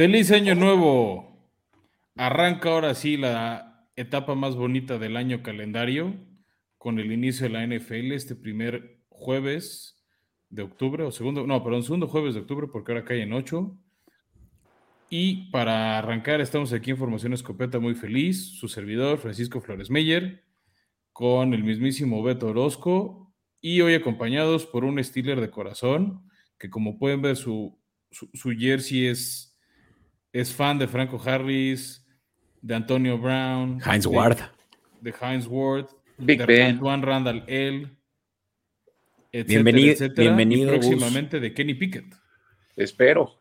[0.00, 1.46] Feliz año nuevo.
[2.16, 6.16] Arranca ahora sí la etapa más bonita del año calendario
[6.78, 10.02] con el inicio de la NFL este primer jueves
[10.48, 13.78] de octubre o segundo, no, perdón, segundo jueves de octubre porque ahora cae en 8.
[15.10, 20.46] Y para arrancar estamos aquí en Formación Escopeta muy feliz, su servidor Francisco Flores Meyer
[21.12, 26.26] con el mismísimo Beto Orozco y hoy acompañados por un Steeler de corazón
[26.58, 27.78] que como pueden ver su,
[28.10, 29.49] su jersey es
[30.32, 32.04] es fan de Franco Harris,
[32.62, 34.38] de Antonio Brown, Heinz Ward,
[35.00, 35.86] de Heinz Ward,
[36.18, 36.78] Big de Ben.
[36.78, 37.88] Juan Randall L.
[39.32, 40.86] Etcétera, Bienvenido- etcétera, bienvenido, y Gus.
[40.86, 42.14] próximamente de Kenny Pickett.
[42.76, 43.36] Espero.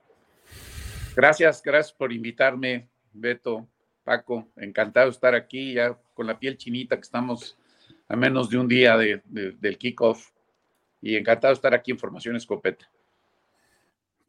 [1.15, 3.67] Gracias, gracias por invitarme, Beto,
[4.03, 4.47] Paco.
[4.55, 7.57] Encantado de estar aquí, ya con la piel chinita, que estamos
[8.07, 10.29] a menos de un día de- de- del kickoff.
[11.01, 12.89] Y encantado de estar aquí en Formación Escopeta.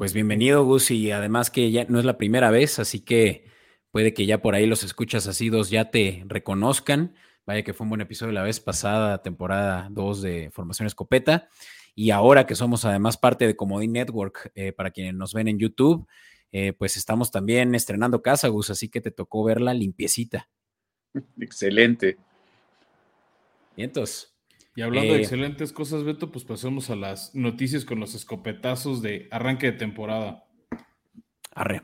[0.01, 3.45] Pues bienvenido, Gus, y además que ya no es la primera vez, así que
[3.91, 7.15] puede que ya por ahí los escuchas asidos ya te reconozcan.
[7.45, 11.51] Vaya que fue un buen episodio la vez pasada, temporada 2 de Formación Escopeta.
[11.95, 15.59] Y ahora que somos además parte de Comodín Network, eh, para quienes nos ven en
[15.59, 16.09] YouTube,
[16.51, 20.48] eh, pues estamos también estrenando casa, Gus, así que te tocó verla limpiecita.
[21.39, 22.17] Excelente.
[23.77, 24.30] Y entonces,
[24.77, 29.03] Y hablando de Eh, excelentes cosas, Beto, pues pasemos a las noticias con los escopetazos
[29.03, 30.45] de arranque de temporada.
[31.53, 31.83] arre.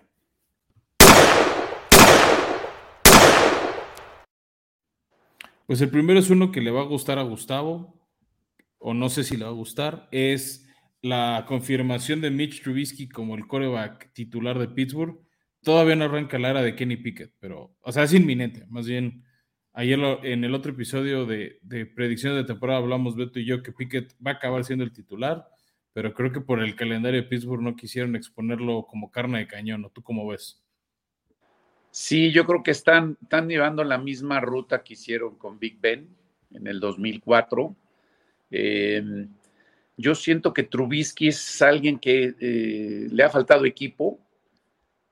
[5.66, 8.00] Pues el primero es uno que le va a gustar a Gustavo,
[8.78, 10.68] o no sé si le va a gustar, es
[11.02, 15.20] la confirmación de Mitch Trubisky como el coreback titular de Pittsburgh.
[15.62, 18.64] Todavía no arranca la era de Kenny Pickett, pero, o sea, es inminente.
[18.68, 19.24] Más bien,
[19.76, 21.60] ayer en el otro episodio de,
[21.94, 25.46] predicciones de temporada hablamos Beto y yo que Pickett va a acabar siendo el titular,
[25.92, 29.84] pero creo que por el calendario de Pittsburgh no quisieron exponerlo como carne de cañón,
[29.84, 30.62] ¿o tú cómo ves?
[31.90, 36.08] Sí, yo creo que están, están llevando la misma ruta que hicieron con Big Ben
[36.52, 37.76] en el 2004.
[38.50, 39.26] Eh,
[39.98, 44.18] yo siento que Trubisky es alguien que eh, le ha faltado equipo.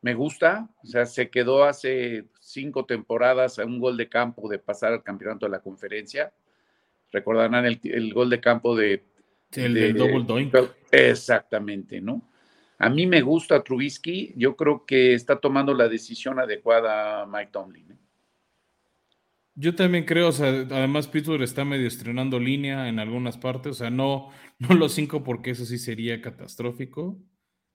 [0.01, 4.59] Me gusta, o sea, se quedó hace cinco temporadas a un gol de campo de
[4.59, 6.33] pasar al campeonato de la conferencia.
[7.13, 9.05] Recordarán el, el gol de campo de...
[9.53, 10.55] El de- del double doink.
[10.91, 12.23] Exactamente, ¿no?
[12.79, 17.93] A mí me gusta Trubisky, yo creo que está tomando la decisión adecuada Mike Tomlin.
[17.93, 17.97] ¿eh?
[19.55, 23.75] Yo también creo, o sea, además Pittsburgh está medio estrenando línea en algunas partes, o
[23.75, 27.17] sea, no, no los cinco porque eso sí sería catastrófico,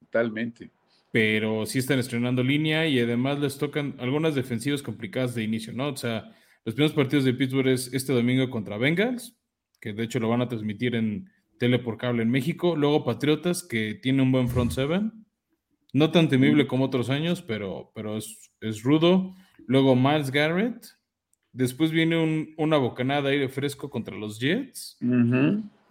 [0.01, 0.71] Totalmente.
[1.11, 5.89] Pero sí están estrenando línea y además les tocan algunas defensivas complicadas de inicio, ¿no?
[5.89, 6.31] O sea,
[6.65, 9.35] los primeros partidos de Pittsburgh es este domingo contra Bengals,
[9.81, 13.63] que de hecho lo van a transmitir en tele por cable en México, luego Patriotas,
[13.67, 15.25] que tiene un buen front seven,
[15.93, 19.33] no tan temible como otros años, pero, pero es, es rudo,
[19.67, 20.85] luego Miles Garrett,
[21.51, 24.97] Después viene un- una bocanada de aire fresco contra los Jets.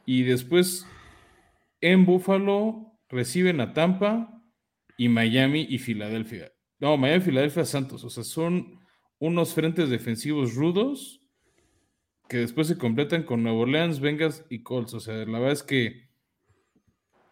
[0.06, 0.86] Y después
[1.80, 4.37] en Buffalo reciben a Tampa
[4.98, 6.52] y Miami y Filadelfia.
[6.80, 8.04] No, Miami, Filadelfia, Santos.
[8.04, 8.80] O sea, son
[9.18, 11.22] unos frentes defensivos rudos
[12.28, 14.92] que después se completan con Nuevo Orleans, Bengals y Colts.
[14.94, 16.08] O sea, la verdad es que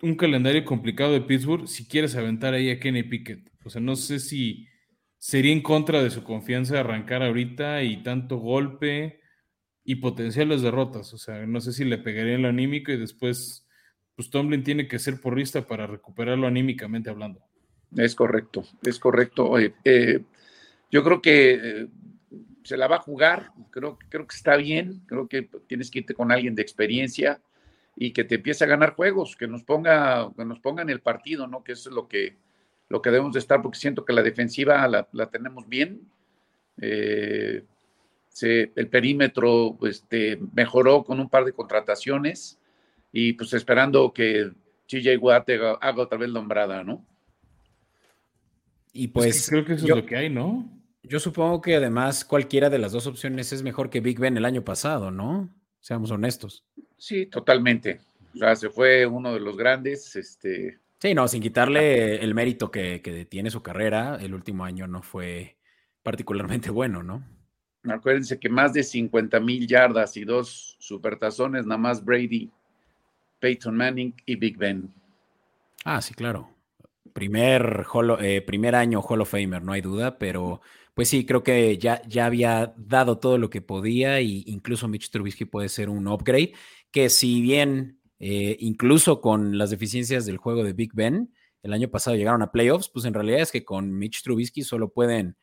[0.00, 3.50] un calendario complicado de Pittsburgh si quieres aventar ahí a Kenny Pickett.
[3.64, 4.68] O sea, no sé si
[5.18, 9.20] sería en contra de su confianza arrancar ahorita y tanto golpe
[9.84, 11.12] y potenciales derrotas.
[11.14, 13.66] O sea, no sé si le pegaría en lo anímico y después,
[14.14, 17.45] pues Tomlin tiene que ser porrista para recuperarlo anímicamente hablando.
[17.96, 19.58] Es correcto, es correcto.
[19.58, 20.22] Eh,
[20.90, 21.88] yo creo que eh,
[22.62, 26.14] se la va a jugar, creo, creo que está bien, creo que tienes que irte
[26.14, 27.40] con alguien de experiencia
[27.96, 31.00] y que te empiece a ganar juegos, que nos ponga, que nos ponga en el
[31.00, 31.64] partido, ¿no?
[31.64, 32.36] Que eso es lo que,
[32.88, 36.02] lo que debemos de estar, porque siento que la defensiva la, la tenemos bien.
[36.80, 37.64] Eh,
[38.42, 42.58] el perímetro este, mejoró con un par de contrataciones
[43.12, 44.50] y pues esperando que
[44.86, 45.48] TJ Watt
[45.80, 47.04] haga, otra vez lombrada, ¿no?
[48.96, 50.70] Y Pues pues creo que eso yo, es lo que hay, ¿no?
[51.02, 54.44] yo supongo que además cualquiera de las dos opciones es mejor que Big Ben el
[54.44, 55.48] año pasado, ¿no?
[55.80, 56.64] Seamos honestos.
[56.96, 58.00] Sí, totalmente.
[58.34, 60.16] O sea, se fue uno de los grandes.
[60.16, 64.86] Este, Sí, no, sin quitarle el mérito que, que tiene su carrera, el último año
[64.86, 65.58] no fue
[66.02, 67.24] particularmente bueno, ¿no?
[67.88, 72.50] acuérdense que más de 50 mil yardas y dos supertazones, nada más Brady,
[73.38, 74.92] Peyton Manning y Big Ben.
[75.84, 76.55] Ah, sí, claro.
[77.16, 80.60] Primer, Hall of- eh, primer año Hall of Famer, no hay duda, pero
[80.92, 85.10] pues sí, creo que ya, ya había dado todo lo que podía y incluso Mitch
[85.10, 86.52] Trubisky puede ser un upgrade,
[86.90, 91.32] que si bien eh, incluso con las deficiencias del juego de Big Ben,
[91.62, 94.90] el año pasado llegaron a playoffs, pues en realidad es que con Mitch Trubisky solo
[94.90, 95.36] pueden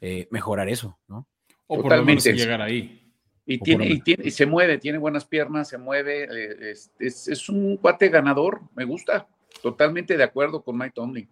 [0.00, 1.28] eh, mejorar eso, ¿no?
[1.66, 3.12] O por lo menos llegar ahí.
[3.44, 7.48] Y, tiene, y, tiene, y se mueve, tiene buenas piernas, se mueve, eh, es, es,
[7.50, 9.28] un cuate ganador, me gusta,
[9.62, 11.28] totalmente de acuerdo con Mike Tomlin.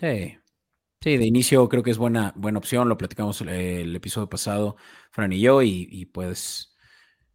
[0.00, 0.38] Sí.
[1.00, 4.76] Sí, de inicio creo que es buena, buena opción, lo platicamos eh, el episodio pasado,
[5.12, 6.76] Fran y yo, y, pues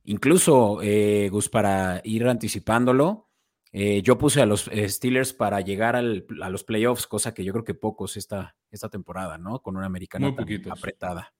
[0.03, 3.29] incluso, eh, Gus, para ir anticipándolo,
[3.71, 7.63] eh, yo puse a los Steelers para llegar a los playoffs, cosa que yo creo
[7.63, 9.61] que pocos esta, esta temporada, ¿no?
[9.61, 10.35] Con una americana
[10.69, 11.33] apretada.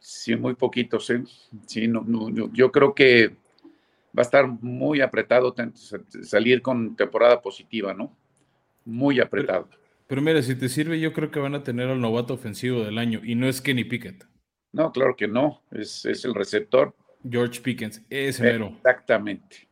[0.00, 1.22] Sí, muy poquitos, ¿eh?
[1.66, 3.36] Sí, no, no, yo creo que
[4.16, 5.54] va a estar muy apretado
[6.22, 8.16] salir con temporada positiva, ¿no?
[8.88, 9.68] Muy apretado.
[10.06, 12.96] Pero mira, si te sirve, yo creo que van a tener al novato ofensivo del
[12.96, 14.26] año y no es Kenny Pickett.
[14.72, 16.94] No, claro que no, es, el receptor.
[17.28, 18.72] George Pickens, ese mero.
[18.76, 19.68] Exactamente.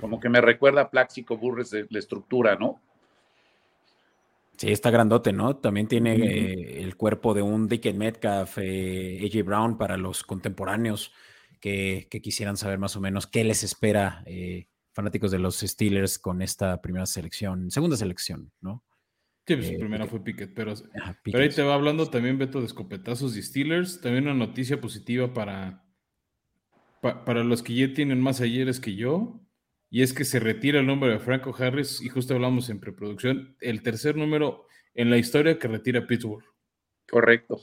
[0.00, 2.80] Como que me recuerda a Plaxico Burres de la estructura, ¿no?
[4.56, 5.54] Sí, está grandote, ¿no?
[5.54, 11.12] También tiene eh, el cuerpo de un Dick Metcalf, eh, AJ Brown para los contemporáneos
[11.60, 14.66] que, quisieran saber más o menos qué les espera eh,
[14.98, 18.82] fanáticos de los Steelers con esta primera selección, segunda selección, ¿no?
[19.46, 20.74] Sí, pues eh, primera fue Pickett, pero,
[21.22, 24.00] pero ahí te va hablando también Beto de escopetazos y Steelers.
[24.00, 25.84] También una noticia positiva para,
[27.00, 29.40] para los que ya tienen más ayeres que yo.
[29.88, 33.56] Y es que se retira el nombre de Franco Harris, y justo hablamos en preproducción,
[33.60, 36.44] el tercer número en la historia que retira Pittsburgh.
[37.08, 37.60] Correcto.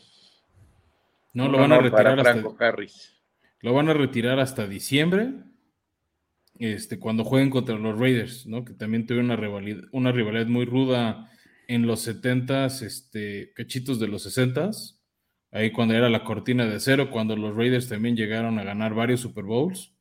[1.34, 3.14] No, lo van a retirar hasta, Harris.
[3.60, 5.34] Lo van a retirar hasta diciembre.
[6.57, 8.63] Este, cuando jueguen contra los Raiders, ¿no?
[8.63, 11.30] Que también tuvieron una rivalidad, una rivalidad muy ruda
[11.68, 15.00] en los 70s, este, cachitos de los 60s,
[15.52, 19.22] ahí cuando era la cortina de cero, cuando los Raiders también llegaron a ganar varios
[19.22, 19.94] Super Bowls,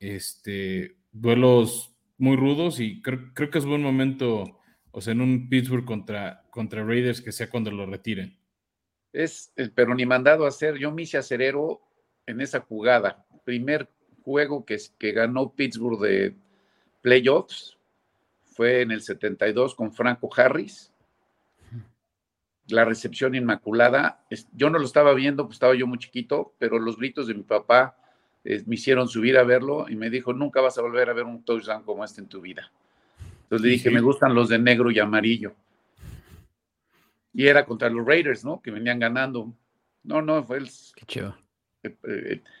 [0.00, 4.60] este, duelos muy rudos y creo, que es buen momento,
[4.90, 8.38] o sea, en un Pittsburgh contra, contra Raiders que sea cuando lo retiren.
[9.12, 11.80] Es, pero ni mandado a hacer, yo me hice acerero
[12.26, 13.88] en esa jugada, primer
[14.26, 16.34] juego que, que ganó Pittsburgh de
[17.00, 17.78] playoffs,
[18.42, 20.92] fue en el 72 con Franco Harris.
[22.66, 26.96] La recepción inmaculada, yo no lo estaba viendo, pues estaba yo muy chiquito, pero los
[26.96, 27.96] gritos de mi papá
[28.42, 31.24] eh, me hicieron subir a verlo y me dijo, nunca vas a volver a ver
[31.24, 32.72] un touchdown como este en tu vida.
[33.44, 35.54] Entonces le dije, me gustan los de negro y amarillo.
[37.32, 38.60] Y era contra los Raiders, ¿no?
[38.60, 39.54] Que venían ganando.
[40.02, 41.32] No, no, fue el, el,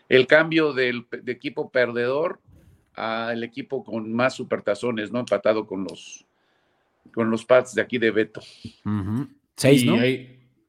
[0.08, 2.40] el cambio del, de equipo perdedor
[2.94, 5.20] al equipo con más supertazones, ¿no?
[5.20, 6.24] Empatado con los
[7.12, 8.40] con los Pats de aquí de Beto.
[9.56, 9.96] Seis, ¿no?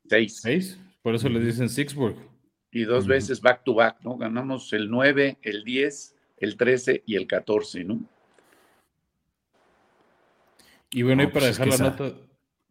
[0.08, 0.40] Seis.
[0.42, 0.80] Seis.
[1.02, 2.16] Por eso le dicen Sixburg.
[2.72, 4.18] Y dos veces back to back, ¿no?
[4.18, 8.02] Ganamos el 9, el 10, el 13 y el 14, ¿no?
[10.92, 12.14] Y bueno, y para pues dejar la nota.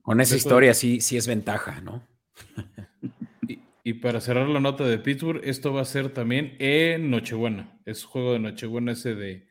[0.03, 2.07] Con esa historia sí, sí es ventaja, ¿no?
[3.87, 7.79] Y para cerrar la nota de Pittsburgh, esto va a ser también en Nochebuena.
[7.85, 9.47] Es juego de Nochebuena ese de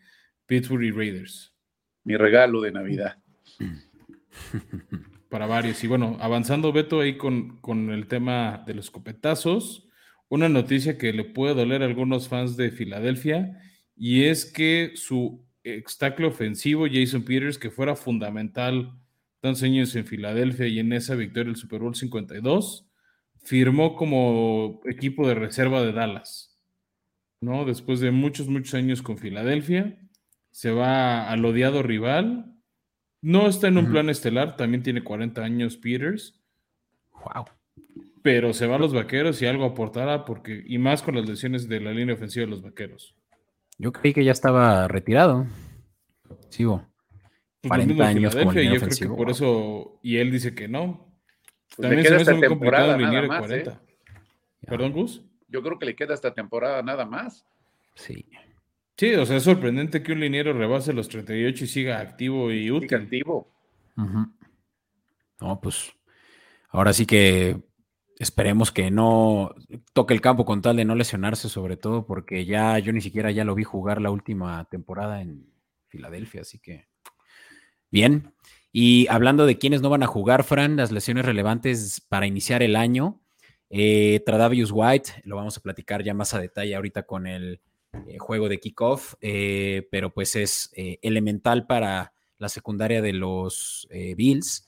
[0.45, 1.55] Pittsburgh y Raiders.
[2.03, 3.17] Mi regalo de Navidad.
[5.29, 5.81] Para varios.
[5.85, 9.87] Y bueno, avanzando Beto ahí con, con el tema de los copetazos,
[10.27, 13.57] una noticia que le puede doler a algunos fans de Filadelfia
[13.95, 18.99] y es que su extacle ofensivo, Jason Peters, que fuera fundamental
[19.39, 22.85] tantos años en Filadelfia y en esa victoria del Super Bowl 52,
[23.45, 26.57] firmó como equipo de reserva de Dallas,
[27.39, 27.63] ¿no?
[27.63, 29.99] Después de muchos, muchos años con Filadelfia,
[30.51, 32.51] se va al odiado rival.
[33.21, 36.41] No está en un plan estelar, también tiene 40 años Peters.
[37.13, 37.45] Wow.
[38.23, 41.69] Pero se va a los vaqueros y algo aportará, porque, y más con las lesiones
[41.69, 43.15] de la línea ofensiva de los vaqueros.
[43.77, 45.45] Yo creí que ya estaba retirado.
[46.49, 46.87] Sigo.
[47.67, 49.15] 40 pues años con línea ofensiva.
[49.15, 51.14] por eso, y él dice que no,
[51.75, 53.51] pues También le queda esta temporada nada más.
[53.51, 53.77] ¿eh?
[54.65, 55.21] ¿Perdón, Gus?
[55.47, 57.45] Yo creo que le queda esta temporada nada más.
[57.95, 58.25] Sí.
[58.97, 62.71] Sí, o sea, es sorprendente que un liniero rebase los 38 y siga activo y
[62.71, 62.89] útil.
[62.89, 63.51] Siga activo.
[65.41, 65.91] No, pues
[66.69, 67.57] ahora sí que
[68.17, 69.53] esperemos que no
[69.93, 73.31] toque el campo con tal de no lesionarse, sobre todo porque ya yo ni siquiera
[73.31, 75.45] ya lo vi jugar la última temporada en
[75.87, 76.87] Filadelfia, así que
[77.91, 78.33] bien.
[78.77, 82.75] Y hablando de quienes no van a jugar, Fran, las lesiones relevantes para iniciar el
[82.75, 83.21] año.
[83.69, 87.61] Eh, Tradavius White, lo vamos a platicar ya más a detalle ahorita con el
[88.05, 93.87] eh, juego de kickoff, eh, pero pues es eh, elemental para la secundaria de los
[94.17, 94.67] Bills.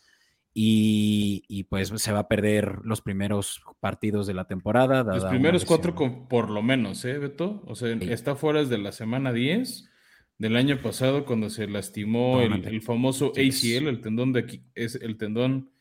[0.54, 5.04] Y, pues se va a perder los primeros partidos de la temporada.
[5.04, 5.96] Los primeros cuatro
[6.30, 7.62] por lo menos, ¿eh, Beto?
[7.68, 9.90] O sea, está fuera desde la semana 10
[10.38, 15.17] del año pasado cuando se lastimó el, famoso ACL, el tendón de aquí, es el
[15.17, 15.72] tendón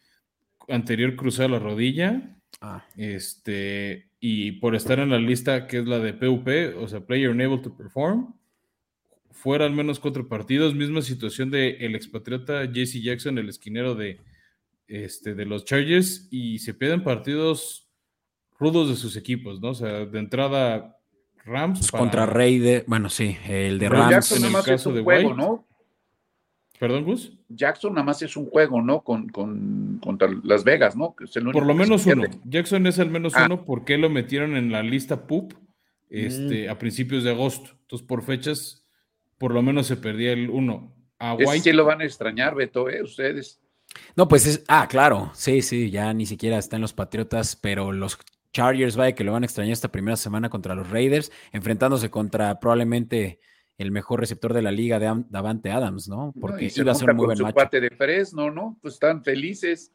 [0.69, 2.39] anterior cruzado a la rodilla.
[2.61, 2.87] Ah.
[2.97, 6.49] Este, y por estar en la lista que es la de PUP,
[6.79, 8.35] o sea, Player Unable to Perform,
[9.31, 14.21] fuera al menos cuatro partidos, misma situación de el expatriota JC Jackson, el esquinero de,
[14.89, 17.91] este, de los Chargers, y se pierden partidos
[18.59, 19.71] rudos de sus equipos, ¿no?
[19.71, 20.96] O sea, de entrada
[21.47, 21.79] Rams.
[21.79, 24.11] Pues contra Rey de, bueno, sí, el de Rams.
[24.11, 25.65] Jackson en el caso de juego, ¿no?
[26.79, 27.33] Perdón, Gus.
[27.49, 29.03] Jackson nada más es un juego, ¿no?
[29.03, 31.15] Con, con contra Las Vegas, ¿no?
[31.53, 32.25] Por lo menos uno.
[32.45, 33.45] Jackson es al menos ah.
[33.47, 35.55] uno porque lo metieron en la lista PUP
[36.11, 36.71] este, mm.
[36.71, 37.71] a principios de agosto.
[37.83, 38.85] Entonces, por fechas,
[39.39, 40.93] por lo menos se perdía el uno.
[41.19, 41.61] A White.
[41.61, 43.03] sí lo van a extrañar, Beto, ¿eh?
[43.03, 43.61] Ustedes.
[44.15, 44.65] No, pues es.
[44.69, 45.31] Ah, claro.
[45.35, 48.19] Sí, sí, ya ni siquiera están los Patriotas, pero los
[48.57, 52.59] Chargers, vaya que lo van a extrañar esta primera semana contra los Raiders, enfrentándose contra
[52.59, 53.39] probablemente
[53.77, 56.33] el mejor receptor de la liga de Davante Adams, ¿no?
[56.41, 57.71] Porque iba a ser un muy buen match.
[57.71, 58.79] de Fresno, ¿no?
[58.81, 59.93] Pues están felices.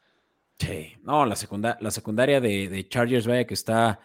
[0.60, 1.36] Sí, no, la,
[1.80, 4.00] la secundaria de, Chargers, vaya que está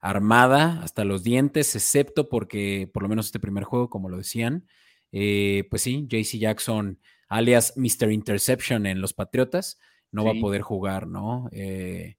[0.00, 4.66] armada hasta los dientes, excepto porque por lo menos este primer juego, como lo decían,
[5.12, 6.98] eh, pues sí, JC Jackson,
[7.28, 8.10] alias Mr.
[8.10, 9.78] Interception en los Patriotas,
[10.10, 11.48] no va a poder jugar, ¿no?
[11.52, 12.16] Eh,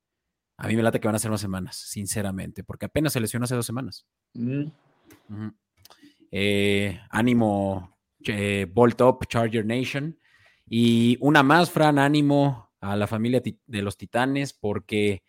[0.62, 3.46] a mí me late que van a ser más semanas, sinceramente, porque apenas se lesionó
[3.46, 4.06] hace dos semanas.
[4.36, 4.66] Mm.
[6.30, 10.20] Eh, ánimo, eh, Bolt Up, Charger Nation.
[10.68, 15.24] Y una más, Fran, ánimo a la familia de los Titanes, porque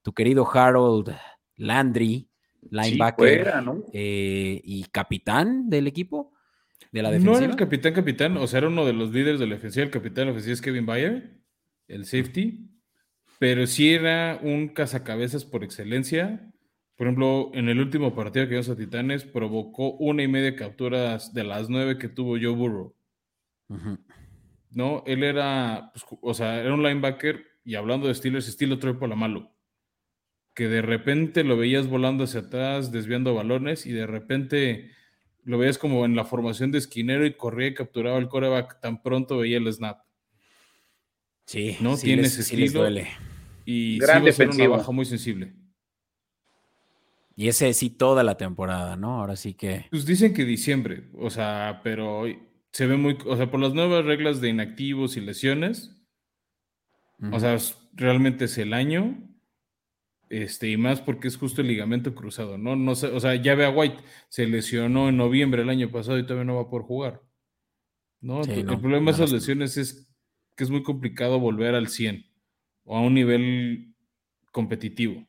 [0.00, 1.14] tu querido Harold
[1.56, 2.26] Landry,
[2.70, 3.52] linebacker
[3.92, 6.32] eh, y capitán del equipo,
[6.92, 7.32] de la defensiva.
[7.34, 9.84] No era el capitán, capitán, o sea, era uno de los líderes de la defensiva.
[9.84, 11.42] El capitán de la ofensiva es Kevin Bayer,
[11.88, 12.70] el safety,
[13.38, 16.52] pero sí era un cazacabezas por excelencia
[16.98, 21.32] por ejemplo, en el último partido que vimos a Titanes, provocó una y media capturas
[21.32, 22.92] de las nueve que tuvo Joe Burrow.
[24.72, 25.04] ¿No?
[25.06, 29.54] Él era, pues, o sea, era un linebacker y hablando de Steelers, estilo Troy malo.
[30.56, 34.90] Que de repente lo veías volando hacia atrás, desviando balones y de repente
[35.44, 39.04] lo veías como en la formación de esquinero y corría y capturaba el coreback tan
[39.04, 40.00] pronto veía el snap.
[41.48, 41.96] Sí, ¿no?
[41.96, 42.80] Tiene ese estilo.
[42.80, 43.08] duele.
[43.64, 45.54] Y sí va a ser una baja muy sensible.
[47.36, 49.18] Y ese sí toda la temporada, ¿no?
[49.18, 49.86] Ahora sí que.
[49.90, 52.24] Pues dicen que diciembre, o sea, pero
[52.70, 55.96] se ve muy, o sea, por las nuevas reglas de inactivos y lesiones,
[57.32, 57.56] o sea,
[57.94, 59.16] realmente es el año,
[60.28, 62.76] este, y más porque es justo el ligamento cruzado, ¿no?
[62.76, 66.18] No sé, o sea, ya ve a White, se lesionó en noviembre el año pasado
[66.18, 67.22] y todavía no va a poder jugar.
[68.20, 68.42] ¿no?
[68.42, 70.07] el problema de esas lesiones es
[70.58, 72.26] que es muy complicado volver al 100
[72.84, 73.94] o a un nivel
[74.50, 75.24] competitivo.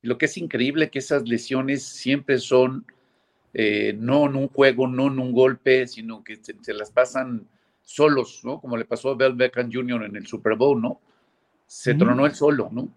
[0.00, 2.86] Lo que es increíble que esas lesiones siempre son
[3.52, 7.46] eh, no en un juego, no en un golpe, sino que se, las pasan
[7.82, 8.62] solos, ¿no?
[8.62, 10.04] Como le pasó a Bell Beckham Jr.
[10.04, 11.02] en el Super Bowl, ¿no?
[11.66, 12.88] Se tronó él solo, ¿no?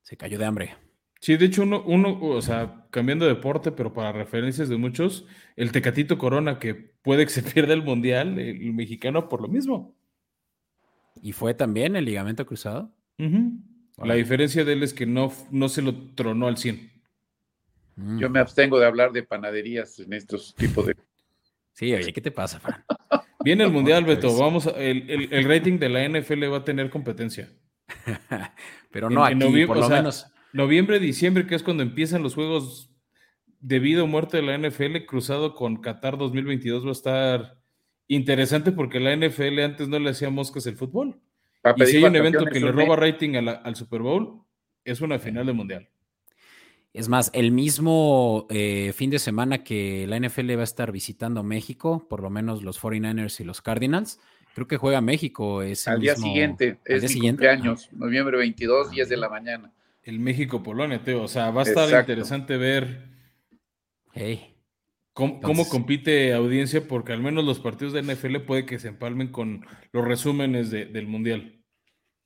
[0.00, 0.76] Se cayó de hambre.
[1.20, 5.26] Sí, de hecho, uno, uno, o sea, cambiando de deporte, pero para referencias de muchos,
[5.56, 9.94] el Tecatito Corona, que puede que se pierda el Mundial, el, mexicano, por lo mismo.
[11.24, 12.94] ¿Y fue también el ligamento cruzado?
[13.96, 16.92] La diferencia de él es que no, no se lo tronó al 100.
[17.96, 18.18] Mm.
[18.18, 20.96] Yo me abstengo de hablar de panaderías en estos tipos de...
[21.72, 22.84] Sí, oye, ¿qué te pasa, Fran?
[23.42, 24.36] Viene el Mundial, Beto.
[24.36, 27.48] Vamos, el, el, rating de la NFL va a tener competencia.
[28.92, 30.26] Pero no aquí, noviembre, por lo menos.
[30.52, 32.90] Noviembre, diciembre, que es cuando empiezan los juegos
[33.60, 37.63] de vida o muerte de la NFL, cruzado con Qatar 2022, va a estar
[38.08, 41.20] interesante porque la NFL antes no le hacía moscas el fútbol
[41.76, 44.42] y si hay un evento que le roba rating al Super Bowl,
[44.84, 45.88] es una final de mundial.
[46.92, 51.42] Es más, el mismo eh, fin de semana que la NFL va a estar visitando
[51.42, 54.20] México, por lo menos los 49ers y los Cardinals,
[54.54, 55.62] creo que juega México.
[55.62, 57.48] Es al día siguiente, es mi siguiente?
[57.48, 59.72] cumpleaños, noviembre 22, 10 de la mañana.
[60.04, 61.22] El México-Polonia, Teo.
[61.22, 63.08] O sea, va a estar interesante ver
[65.14, 69.64] cómo, compite audiencia, porque al menos los partidos de NFL puede que se empalmen con
[69.92, 71.62] los resúmenes del Mundial.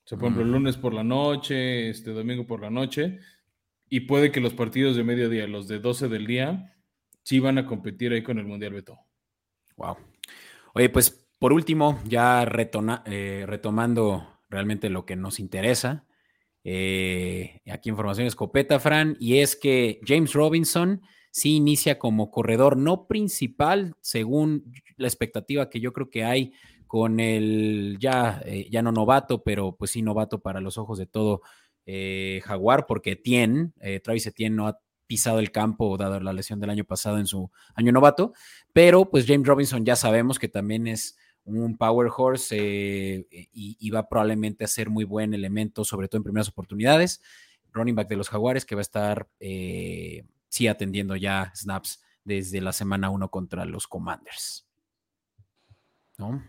[0.05, 3.21] O sea, por ejemplo, el lunes por la noche, este domingo por la noche,
[3.91, 6.75] y puede que los partidos de mediodía, los de 12 del día,
[7.23, 8.99] sí van a competir ahí con el Mundial Beto.
[9.77, 9.99] Wow.
[10.75, 16.07] Oye, pues por último, ya eh, retomando realmente lo que nos interesa,
[16.65, 23.07] eh, aquí información escopeta, Fran, y es que James Robinson sí inicia como corredor no
[23.07, 26.53] principal, según la expectativa que yo creo que hay
[26.87, 31.07] con el ya, eh, ya no novato, pero pues sí novato para los ojos de
[31.07, 31.43] todo
[31.87, 36.61] eh, Jaguar, porque Tien, eh, Travis Etienne no ha pisado el campo, dado la lesión
[36.61, 38.33] del año pasado en su año novato.
[38.73, 41.17] Pero pues James Robinson ya sabemos que también es
[41.49, 42.57] un power horse
[43.31, 47.23] eh, y, va probablemente a ser muy buen elemento, sobre todo en primeras oportunidades.
[47.73, 52.61] Running back de los Jaguares que va a estar eh, sí atendiendo ya snaps desde
[52.61, 54.69] la semana 1 contra los Commanders.
[56.19, 56.43] ¿No?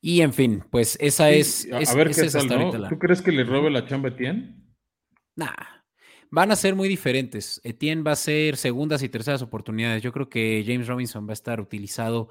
[0.00, 1.66] Y en fin, pues esa es.
[1.72, 4.54] a ver qué tal, ¿Tú crees que le robe la chamba a Etienne?
[5.34, 5.54] Nah.
[6.30, 7.60] Van a ser muy diferentes.
[7.62, 10.02] Etienne va a ser segundas y terceras oportunidades.
[10.02, 12.28] Yo creo que James Robinson va a estar utilizado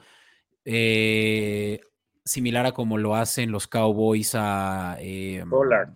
[0.65, 1.79] eh,
[2.25, 4.97] similar a como lo hacen los Cowboys a.
[4.99, 5.95] Eh, Pollard.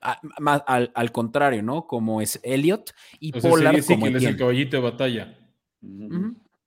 [0.00, 1.86] Al, contrario, ¿no?
[1.86, 5.38] Como es Elliot y Pollard como es el caballito de batalla.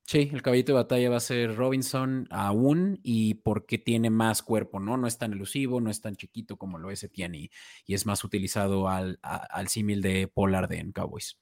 [0.06, 4.80] Sí, el caballito de batalla va a ser Robinson aún y porque tiene más cuerpo,
[4.80, 4.98] ¿no?
[4.98, 7.50] No es tan elusivo, no es tan chiquito como lo es Etienne
[7.86, 11.40] y, es más utilizado al, al símil de Pollard en Cowboys.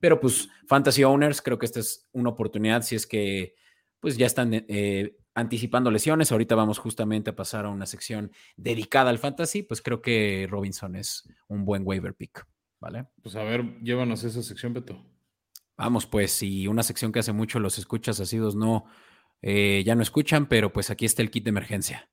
[0.00, 3.54] Pero pues Fantasy Owners, creo que esta es una oportunidad si es que
[4.00, 6.32] pues ya están eh, anticipando lesiones.
[6.32, 10.96] Ahorita vamos justamente a pasar a una sección dedicada al fantasy, pues creo que Robinson
[10.96, 12.46] es un buen waiver pick,
[12.80, 13.06] ¿vale?
[13.22, 15.02] Pues a ver, llévanos esa sección, Beto.
[15.76, 18.84] Vamos, pues, y una sección que hace mucho los escuchas asidos no,
[19.40, 22.08] eh, ya no escuchan, pero pues aquí está el kit de emergencia.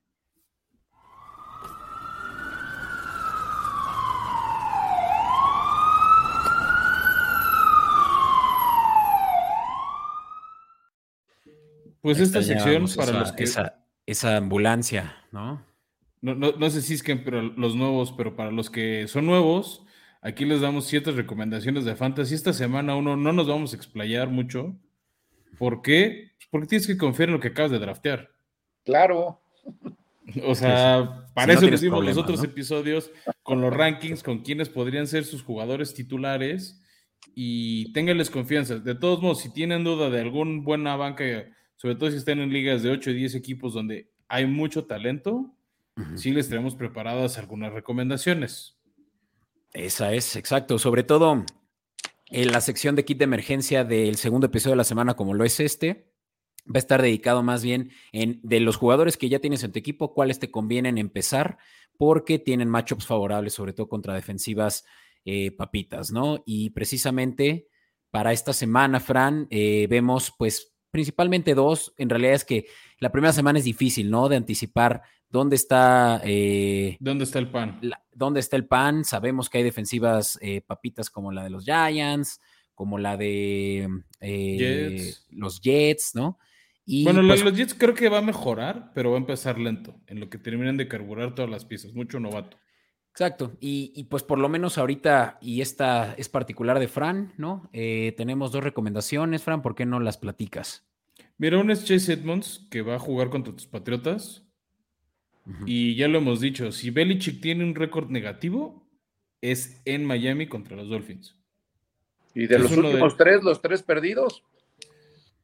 [12.01, 13.46] Pues esta sección para los que.
[14.06, 15.63] Esa, ambulancia, ¿no?
[16.22, 16.51] No, ¿no?
[16.53, 19.86] no, sé si es que pero los nuevos, pero para los que son nuevos,
[20.22, 22.36] Aquí les damos ciertas recomendaciones de fantasy.
[22.36, 24.75] Esta semana uno no nos vamos a explayar mucho.
[25.58, 26.32] ¿Por qué?
[26.51, 28.29] Porque tienes que confiar en lo que acabas de draftear.
[28.84, 29.41] Claro.
[30.46, 33.12] O sea, para eso les dimos los otros episodios
[33.43, 36.82] con los rankings, con quienes podrían ser sus jugadores titulares
[37.34, 38.78] y ténganles confianza.
[38.78, 41.24] De todos modos, si tienen duda de algún buena banca,
[41.80, 45.56] sobre todo si están en ligas de 8 y 10 equipos donde hay mucho talento,
[46.15, 48.78] sí les tenemos preparadas algunas recomendaciones.
[49.72, 50.78] Esa es, exacto.
[50.78, 51.46] Sobre todo
[52.28, 55.46] en la sección de kit de emergencia del segundo episodio de la semana, como lo
[55.46, 56.12] es este,
[56.68, 59.80] va a estar dedicado más bien en de los jugadores que ya tienes en tu
[59.80, 61.60] equipo, cuáles te convienen empezar,
[61.98, 64.84] porque tienen matchups favorables, sobre todo contra defensivas
[65.24, 66.44] eh, papitas, ¿no?
[66.46, 67.70] Y precisamente
[68.12, 71.93] para esta semana, Fran, eh, vemos pues principalmente dos.
[71.97, 72.67] En realidad es que
[72.99, 74.30] la primera semana es difícil, ¿no?
[74.30, 76.21] De anticipar dónde está...
[76.23, 77.80] Eh, ¿Dónde está el pan?
[78.13, 79.06] ¿Dónde está el pan?
[79.06, 82.41] Sabemos que hay defensivas eh, papitas como la de los Giants,
[82.73, 83.88] como la de
[84.21, 86.39] eh, los Jets, ¿no?
[86.86, 89.95] Y bueno, pues los Jets creo que va a mejorar, pero va a empezar lento,
[90.08, 92.58] en lo que terminan de carburar todas las piezas, mucho novato.
[93.19, 97.69] Exacto, y, pues por lo menos ahorita, y esta es particular de Fran, ¿no?
[97.73, 100.88] tenemos dos recomendaciones, Fran, ¿por qué no las platicas?
[101.38, 104.45] Mira, uno es Chase Edmonds, que va a jugar contra tus Patriotas.
[105.65, 108.88] Y ya lo hemos dicho, si Belichick tiene un récord negativo,
[109.41, 111.36] es en Miami contra los Dolphins.
[112.34, 114.45] Y de los últimos tres, los tres perdidos.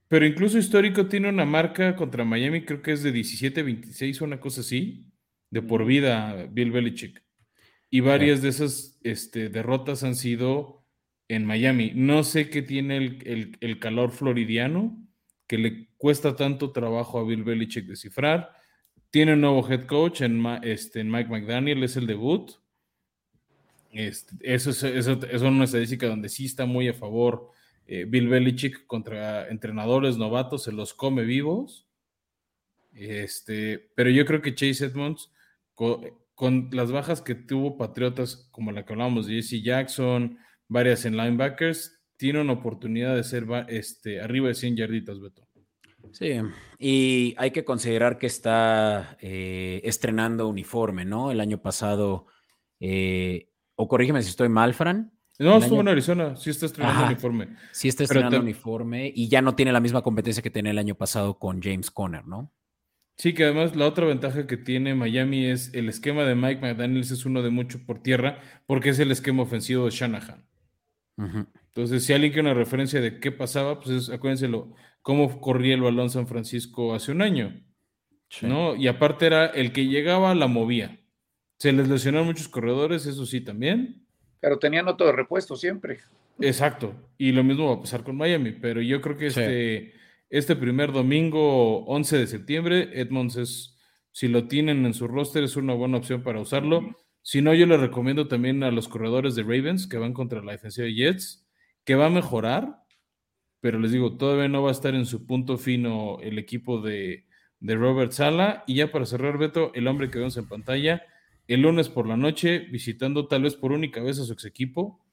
[0.08, 4.40] Pero incluso histórico tiene una marca contra Miami, creo que es de 17-26 o una
[4.40, 5.12] cosa así,
[5.50, 7.25] de por vida Bill Belichick.
[7.90, 10.84] Y varias de esas este, derrotas han sido
[11.28, 11.92] en Miami.
[11.96, 14.98] No sé qué tiene el, el calor floridiano,
[15.48, 18.56] que le cuesta tanto trabajo a Bill Belichick descifrar
[19.16, 22.52] tiene un nuevo head coach en, este, en Mike McDaniel, es el debut.
[23.94, 27.50] Este, eso, es, eso, es una estadística donde sí está muy a favor
[27.88, 31.88] eh, Bill Belichick contra entrenadores novatos, se los come vivos.
[32.94, 35.32] Este, pero yo creo que Chase Edmonds,
[36.36, 41.18] con, las bajas que tuvo Patriotas, como la que hablábamos de Jesse Jackson, varias en
[41.18, 45.48] linebackers, tiene una oportunidad de ser este, arriba de 100 yarditas, Beto.
[46.12, 46.34] Sí,
[46.78, 51.32] y hay que considerar que está eh, estrenando uniforme, ¿no?
[51.32, 52.28] El año pasado,
[52.80, 55.12] eh, o corrígeme si estoy mal, Fran.
[55.40, 57.56] No, estuvo en Arizona, sí está estrenando uniforme.
[57.72, 60.96] Sí está estrenando uniforme y ya no tiene la misma competencia que tenía el año
[60.96, 62.54] pasado con James Conner, ¿no?
[63.18, 67.12] Sí, que además la otra ventaja que tiene Miami es el esquema de Mike McDaniels
[67.12, 70.46] es uno de mucho por tierra porque es el esquema ofensivo de Shanahan.
[71.18, 74.50] Entonces, si alguien quiere una referencia de qué pasaba, pues acuérdense
[75.02, 77.66] cómo corría el balón San Francisco hace un año.
[78.42, 78.76] ¿no?
[78.76, 81.00] Y aparte era el que llegaba, la movía.
[81.58, 84.06] Se les lesionaron muchos corredores, eso sí también.
[84.42, 86.00] Pero tenían otro de repuesto siempre.
[86.40, 86.94] Exacto.
[87.18, 88.52] Y lo mismo va a pasar con Miami.
[88.52, 89.94] Pero yo creo que este,
[90.30, 93.78] este primer domingo, 11 de septiembre, Edmonds es,
[94.12, 96.96] si lo tienen en su roster, es una buena opción para usarlo.
[97.22, 100.52] Si no, yo le recomiendo también a los corredores de Ravens que van contra la
[100.52, 101.48] defensiva de Jets,
[101.84, 102.84] que va a mejorar,
[103.62, 107.26] pero les digo, todavía no va a estar en su punto fino el equipo de,
[107.60, 108.64] de Robert Sala.
[108.68, 111.04] Y ya para cerrar, Beto, el hombre que vemos en pantalla,
[111.48, 115.04] el lunes por la noche, visitando tal vez por única vez a su ex equipo,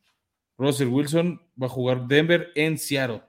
[0.58, 3.22] Russell Wilson va a jugar Denver en Seattle.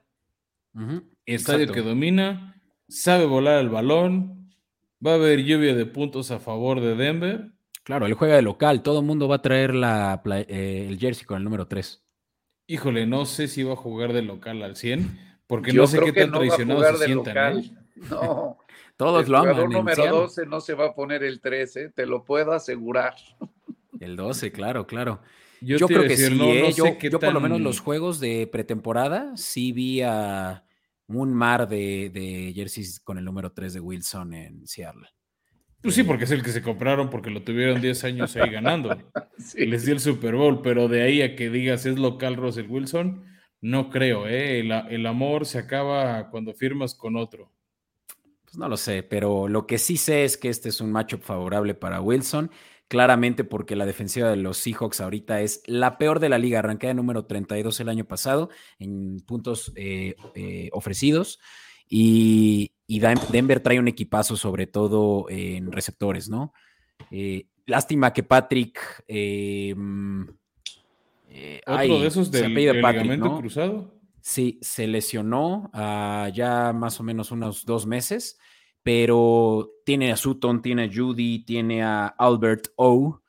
[1.26, 4.54] Estadio que domina, sabe volar el balón,
[5.04, 7.52] va a haber lluvia de puntos a favor de Denver.
[7.82, 11.26] Claro, él juega de local, todo el mundo va a traer la, eh, el jersey
[11.26, 12.02] con el número 3.
[12.66, 16.12] Híjole, no sé si va a jugar de local al 100, porque no sé qué
[16.12, 17.58] tan traicionado se sientan.
[17.58, 17.70] ¿eh?
[18.10, 18.58] No.
[18.96, 19.56] Todos lo aman.
[19.56, 23.14] El número 12 no se va a poner el 13, te lo puedo asegurar.
[24.00, 25.20] El 12, claro, claro.
[25.60, 26.72] Yo, creo que sí, ¿eh?
[26.72, 30.64] yo, por lo menos los juegos de pretemporada sí vi a
[31.08, 35.08] un mar de, jerseys con el número 3 de Wilson en Seattle.
[35.82, 38.96] Pues sí, porque es el que se compraron porque lo tuvieron 10 años ahí ganando.
[39.54, 43.24] Les dio el Super Bowl, pero de ahí a que digas es local Russell Wilson,
[43.60, 44.60] no creo, ¿eh?
[44.60, 47.54] el amor se acaba cuando firmas con otro.
[48.54, 51.22] Pues no lo sé, pero lo que sí sé es que este es un matchup
[51.22, 52.52] favorable para Wilson,
[52.88, 56.94] claramente porque la defensiva de los Seahawks ahorita es la peor de la liga, arrancada
[56.94, 61.40] número 32 el año pasado en puntos eh, eh, ofrecidos.
[61.88, 66.52] Y, Denver trae un equipazo, sobre todo en receptores, ¿no?
[67.10, 69.04] Eh, lástima que Patrick.
[71.66, 73.94] Otro de esos del, Patrick, cruzado.
[74.20, 75.70] Sí, se lesionó
[76.34, 78.38] ya más o menos unos dos meses,
[78.84, 83.22] pero tiene a Sutton, tiene a Judy, tiene a Albert O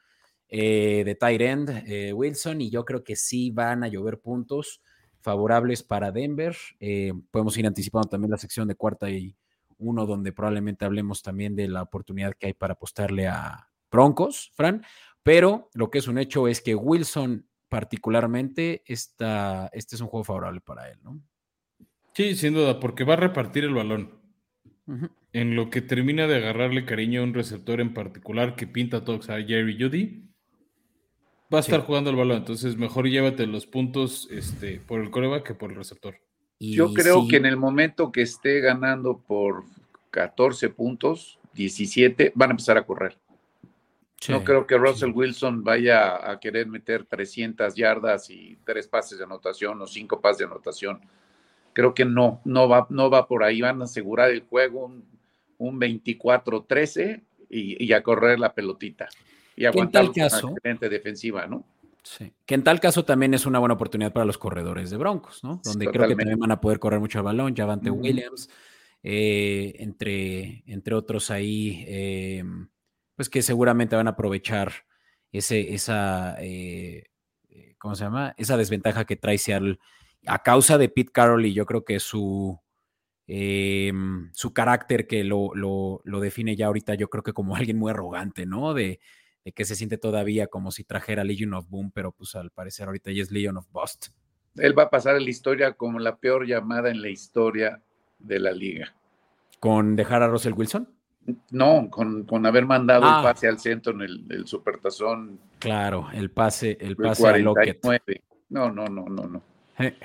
[0.50, 4.82] eh, de tight end, eh, Wilson, y yo creo que sí van a llover puntos
[5.22, 6.56] favorables para Denver.
[6.80, 9.36] Eh, podemos ir anticipando también la sección de cuarta y
[9.78, 14.86] uno, donde probablemente hablemos también de la oportunidad que hay para apostarle a Broncos, Fran.
[15.24, 20.26] Pero lo que es un hecho es que Wilson particularmente, esta, este es un juego
[20.26, 21.20] favorable para él, ¿no?
[22.14, 24.12] Sí, sin duda, porque va a repartir el balón.
[25.36, 29.18] En lo que termina de agarrarle cariño a un receptor en particular que pinta todo,
[29.18, 30.24] o sea, Jerry Judy,
[31.54, 32.38] va a estar jugando el balón.
[32.38, 36.16] Entonces, mejor llévate los puntos este, por el coreback que por el receptor.
[36.60, 39.66] Yo creo que en el momento que esté ganando por
[40.12, 43.18] 14 puntos, 17, van a empezar a correr
[44.30, 49.24] no creo que Russell Wilson vaya a querer meter 300 yardas y tres pases de
[49.24, 51.00] anotación o cinco pases de anotación.
[51.74, 53.62] Creo que no, no va, no va por ahí.
[53.62, 55.04] Van a asegurar el juego un,
[55.74, 59.08] 24-13 y, a correr la pelotita.
[59.56, 61.66] Y aguantar una excelente defensiva, ¿no?
[62.04, 62.32] Sí.
[62.46, 65.62] Que en tal caso también es una buena oportunidad para los corredores de Broncos, ¿no?
[65.64, 67.56] Donde creo que también van a poder correr mucho el balón.
[67.56, 68.50] Javante Williams,
[69.02, 71.84] eh, entre, entre otros ahí.
[71.88, 72.44] Eh,
[73.16, 74.72] pues que seguramente van a aprovechar
[75.32, 77.06] ese, esa, eh,
[77.80, 78.36] ¿cómo se llama?
[78.38, 79.80] Esa desventaja que trae Seattle
[80.28, 82.60] a causa de Pete Carroll y yo creo que su,
[83.28, 87.92] em, su carácter que lo, lo, define ya ahorita, yo creo que como alguien muy
[87.92, 88.74] arrogante, ¿no?
[88.74, 89.00] De,
[89.54, 93.12] que se siente todavía como si trajera Legion of Boom, pero pues al parecer ahorita
[93.12, 94.08] ya es Legion of Bust.
[94.56, 97.84] Él va a pasar en la historia como la peor llamada en la historia
[98.18, 98.96] de la liga.
[99.60, 100.90] ¿Con dejar a Russell Wilson?
[101.52, 103.22] No, con, haber mandado el ah.
[103.24, 105.40] pase al centro en el, supertazón.
[105.60, 107.84] Claro, el pase, el pase a Lockett.
[108.50, 109.42] No, no, no, no, no.
[109.80, 109.98] Eh,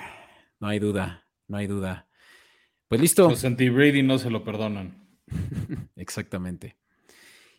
[0.59, 2.07] no hay duda, no hay duda.
[2.91, 3.29] Pues listo.
[3.29, 5.07] Los anti-Brady no se lo perdonan.
[5.95, 6.77] Exactamente.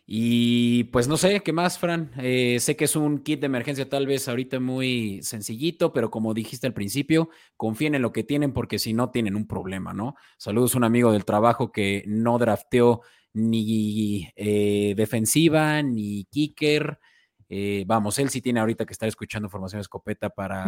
[0.06, 2.12] Y pues no sé, ¿qué más, Fran?
[2.18, 6.34] Eh, sé que es un kit de emergencia tal vez ahorita muy sencillito, pero como
[6.34, 10.16] dijiste al principio, confíen en lo que tienen porque si no tienen un problema, ¿no?
[10.38, 13.00] Saludos a un amigo del trabajo que no drafteó
[13.32, 17.00] ni eh, defensiva, ni kicker.
[17.48, 20.66] Eh, vamos, él sí tiene ahorita que estar escuchando formación escopeta para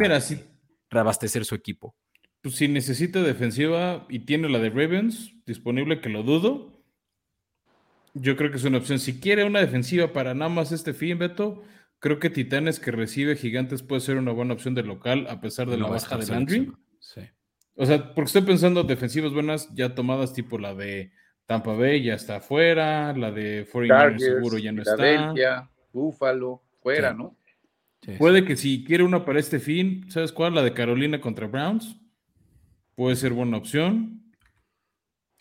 [0.89, 1.97] reabastecer su equipo.
[2.43, 6.73] Pues si necesita defensiva y tiene la de Ravens disponible, que lo dudo,
[8.13, 8.99] yo creo que es una opción.
[8.99, 11.63] Si quiere una defensiva para nada más este fin, Beto,
[11.99, 15.69] creo que Titanes que recibe Gigantes puede ser una buena opción de local a pesar
[15.69, 16.73] de la baja de Landry.
[16.99, 17.21] Sí.
[17.75, 21.13] O sea, porque estoy pensando defensivas buenas ya tomadas tipo la de
[21.45, 25.33] Tampa Bay ya está afuera, la de 49 seguro ya no está.
[25.93, 27.37] Búfalo, fuera, ¿no?
[28.17, 30.55] Puede que si quiere una para este fin, ¿sabes cuál?
[30.55, 32.02] La de Carolina contra Browns.
[32.95, 34.31] Puede ser buena opción.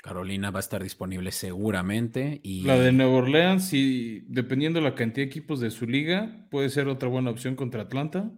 [0.02, 2.40] Carolina va a estar disponible seguramente.
[2.42, 2.62] Y...
[2.64, 6.70] La de Nueva Orleans, y dependiendo de la cantidad de equipos de su liga, puede
[6.70, 8.30] ser otra buena opción contra Atlanta.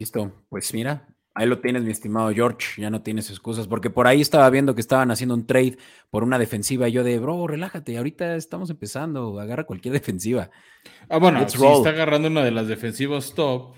[0.00, 1.06] Listo, pues mira,
[1.38, 4.74] Ahí lo tienes, mi estimado George, ya no tienes excusas, porque por ahí estaba viendo
[4.74, 5.78] que estaban haciendo un trade
[6.10, 10.50] por una defensiva y yo de, bro, relájate, ahorita estamos empezando, agarra cualquier defensiva.
[11.08, 13.76] Ah, bueno, si está agarrando una de las defensivas top,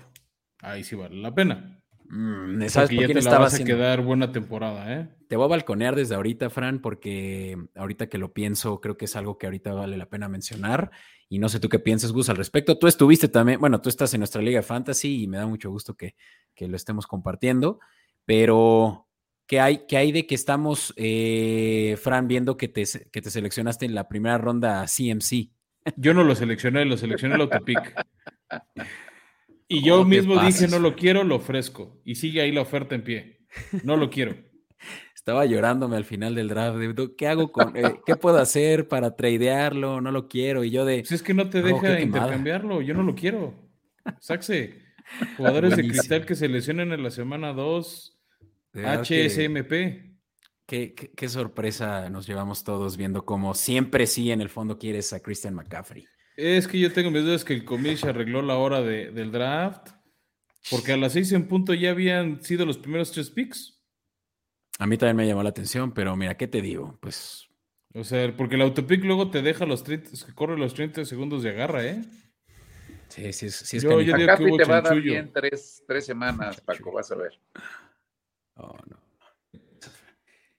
[0.63, 1.80] ahí sí vale la pena.
[2.13, 5.07] Mm, ¿Sabes porque ya te la vas a quedar buena temporada, ¿eh?
[5.29, 9.15] Te voy a balconear desde ahorita, Fran, porque ahorita que lo pienso, creo que es
[9.15, 10.91] algo que ahorita vale la pena mencionar.
[11.29, 12.77] Y no sé tú qué piensas, Gus, al respecto.
[12.77, 15.95] Tú estuviste también, bueno, tú estás en nuestra Liga Fantasy y me da mucho gusto
[15.95, 16.15] que,
[16.53, 17.79] que lo estemos compartiendo,
[18.25, 19.07] pero
[19.47, 23.85] ¿qué hay, qué hay de que estamos, eh, Fran, viendo que te, que te seleccionaste
[23.85, 25.49] en la primera ronda CMC?
[25.95, 27.95] Yo no lo seleccioné, lo seleccioné el autopic.
[29.71, 32.01] Y yo mismo dije, no lo quiero, lo ofrezco.
[32.03, 33.39] Y sigue ahí la oferta en pie.
[33.83, 34.35] No lo quiero.
[35.15, 36.77] Estaba llorándome al final del draft.
[37.17, 40.01] ¿Qué hago con, eh, qué puedo hacer para tradearlo?
[40.01, 40.65] No lo quiero.
[40.65, 41.05] Y yo de.
[41.05, 43.53] Si es que no te deja intercambiarlo, yo no lo quiero.
[44.19, 44.81] Saxe.
[45.37, 48.19] Jugadores de cristal que se lesionen en la semana 2.
[48.73, 49.71] HSMP.
[50.65, 55.21] Qué, qué, sorpresa nos llevamos todos viendo como siempre sí en el fondo quieres a
[55.21, 56.07] Christian McCaffrey.
[56.35, 59.89] Es que yo tengo mis dudas que el comish arregló la hora del draft,
[60.69, 63.81] porque a las seis en punto ya habían sido los primeros tres picks.
[64.79, 66.97] A mí también me llamó la atención, pero mira, ¿qué te digo?
[67.01, 67.47] Pues.
[67.93, 71.49] O sea, porque el autopic luego te deja los 30, corre los 30 segundos de
[71.49, 72.01] agarra, ¿eh?
[73.09, 73.77] Sí, sí, sí.
[73.77, 77.11] Es yo, yo digo que te va a dar bien tres, tres, semanas, Paco, vas
[77.11, 77.37] a ver.
[78.55, 78.97] Oh, no.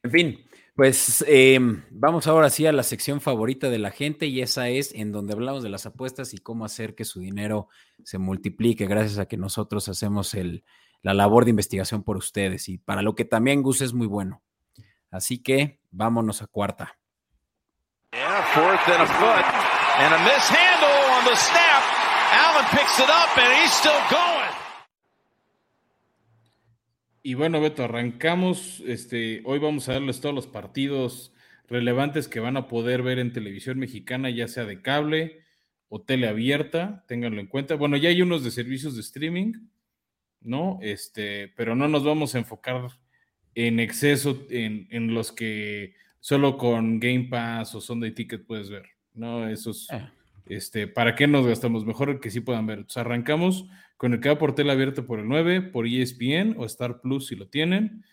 [0.03, 4.41] En fin, pues em, vamos ahora sí a la sección favorita de la gente y
[4.41, 7.69] esa es en donde hablamos de las apuestas y cómo hacer que su dinero
[8.05, 10.65] se multiplique gracias a que nosotros hacemos el,
[11.03, 14.43] la labor de investigación por ustedes y para lo que también Gus es muy bueno.
[15.11, 16.99] Así que vámonos a cuarta.
[27.23, 28.83] Y bueno, Beto, arrancamos.
[28.87, 31.33] Este, hoy vamos a darles todos los partidos
[31.69, 35.43] relevantes que van a poder ver en televisión mexicana, ya sea de cable
[35.89, 37.77] o tele abierta, ténganlo en cuenta.
[37.77, 39.53] Bueno, ya hay unos de servicios de streaming,
[40.41, 40.81] ¿no?
[40.83, 42.89] Este, pero no nos vamos a enfocar
[43.55, 48.87] en exceso en, en los que solo con Game Pass o Sunday Ticket puedes ver,
[49.15, 49.49] ¿no?
[49.49, 50.13] Esos, ah.
[50.47, 51.85] Este, ¿para qué nos gastamos?
[51.87, 52.79] Mejor que sí puedan ver.
[52.79, 56.65] Entonces arrancamos con el que va por tela abierta por el 9, por ESPN o
[56.67, 58.05] Star Plus si lo tienen.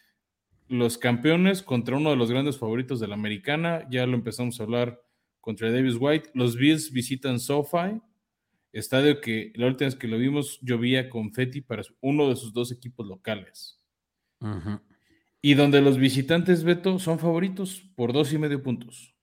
[0.67, 4.63] Los campeones contra uno de los grandes favoritos de la americana, ya lo empezamos a
[4.63, 5.01] hablar
[5.41, 6.29] contra Davis White.
[6.35, 7.99] Los Bills visitan SoFi,
[8.71, 12.71] estadio que la última vez que lo vimos llovía confeti para uno de sus dos
[12.71, 13.83] equipos locales.
[15.41, 19.15] Y donde los visitantes, Beto, son favoritos por dos y medio puntos.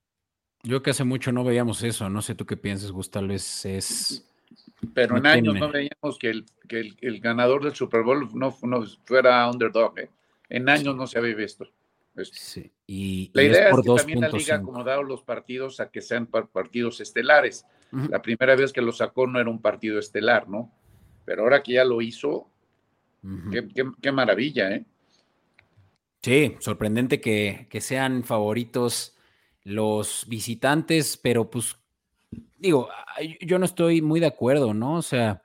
[0.67, 3.65] Yo que hace mucho no veíamos eso, no sé tú qué piensas, Gustavo, es
[4.95, 8.53] pero en años no veíamos que, el, que el, ganador del Super Bowl no,
[9.05, 9.99] fuera underdog.
[9.99, 10.11] ¿eh?
[10.49, 11.67] En años no se había visto.
[12.87, 16.27] Y, la idea es, que también la liga ha acomodado los partidos a que sean
[16.27, 17.67] partidos estelares.
[18.11, 20.71] La primera vez que lo sacó no era un partido estelar, ¿no?
[21.25, 22.51] Pero ahora que ya lo hizo,
[24.03, 24.85] qué, maravilla, ¿eh?
[26.23, 29.16] Sí, sorprendente que, que sean favoritos
[29.67, 31.75] los visitantes, pero pues
[32.57, 32.89] digo,
[33.41, 34.95] yo no estoy muy de acuerdo, ¿no?
[34.95, 35.43] O sea.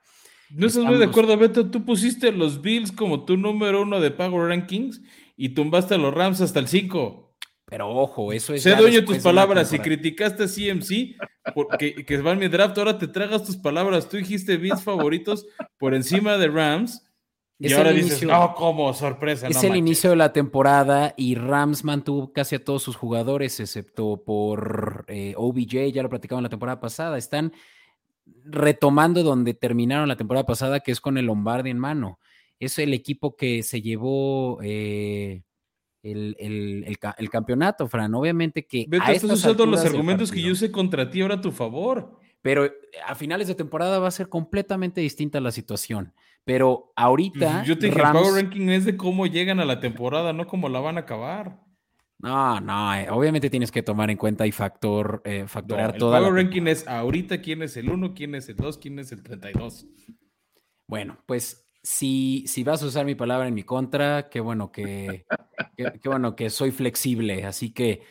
[0.50, 1.68] No estás muy de acuerdo, Beto.
[1.68, 5.02] Tú pusiste los Bills como tu número uno de Power Rankings
[5.36, 7.34] y tumbaste a los Rams hasta el 5.
[7.66, 8.62] Pero ojo, eso es.
[8.62, 9.72] Sé dueño tus palabras.
[9.72, 11.16] y criticaste a CMC
[11.52, 14.08] porque que va en mi draft, ahora te tragas tus palabras.
[14.08, 15.46] Tú dijiste Bills favoritos
[15.78, 17.02] por encima de Rams
[17.68, 19.46] y ahora dices, no, como sorpresa.
[19.46, 24.22] Es el inicio de la temporada y Rams mantuvo casi a todos sus jugadores, excepto
[24.24, 27.18] por eh, OBJ, ya lo platicamos la temporada pasada.
[27.18, 27.52] Están
[28.44, 32.18] retomando donde terminaron la temporada pasada, que es con el Lombardi en mano.
[32.58, 35.42] Es el equipo que se llevó eh,
[36.02, 36.98] el,
[37.30, 38.14] campeonato, Fran.
[38.14, 38.86] Obviamente que.
[38.88, 42.18] Beto, estás usando los argumentos que yo usé contra ti ahora a tu favor.
[42.42, 42.68] Pero
[43.06, 46.12] a finales de temporada va a ser completamente distinta la situación.
[46.44, 47.64] Pero ahorita.
[47.64, 50.68] Yo te dije, el Power Ranking es de cómo llegan a la temporada, no cómo
[50.68, 51.60] la van a acabar.
[52.18, 56.16] No, no, eh, obviamente tienes que tomar en cuenta y factor, eh, factorar todo.
[56.16, 59.10] El Power Ranking es ahorita quién es el 1, quién es el 2, quién es
[59.10, 59.86] el 32.
[60.86, 65.26] Bueno, pues si, si vas a usar mi palabra en mi contra, qué bueno que,
[65.76, 67.44] qué, bueno que soy flexible.
[67.44, 68.02] Así que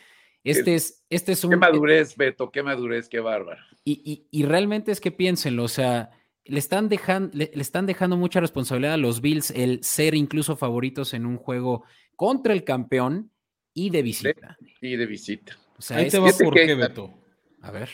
[0.43, 1.51] este es, este es un.
[1.51, 3.61] Qué madurez, Beto, qué madurez, qué bárbaro.
[3.85, 6.11] Y, y, y realmente es que piénsenlo, o sea
[6.45, 11.13] le están, dejando, le, están dejando mucha responsabilidad a los Bills el ser incluso favoritos
[11.13, 11.83] en un juego
[12.15, 13.31] contra el campeón
[13.73, 14.57] y de visita.
[14.81, 15.57] Y de visita.
[15.89, 17.13] Ahí te va por qué, Beto.
[17.61, 17.89] A ver.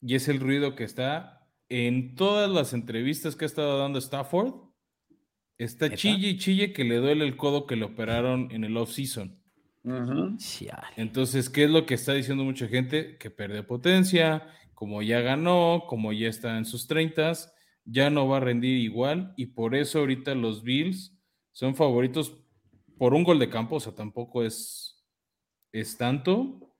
[0.00, 4.54] Y es el ruido que está en todas las entrevistas que ha estado dando Stafford.
[5.58, 9.38] Está chille y chille que le duele el codo que le operaron en el off-season.
[10.96, 13.16] Entonces, ¿qué es lo que está diciendo mucha gente?
[13.18, 17.32] Que pierde potencia, como ya ganó, como ya está en sus 30,
[17.90, 21.16] ya no va a rendir igual y por eso ahorita los Bills
[21.52, 22.36] son favoritos
[22.98, 25.04] por un gol de campo, o sea, tampoco es,
[25.72, 26.76] es tanto.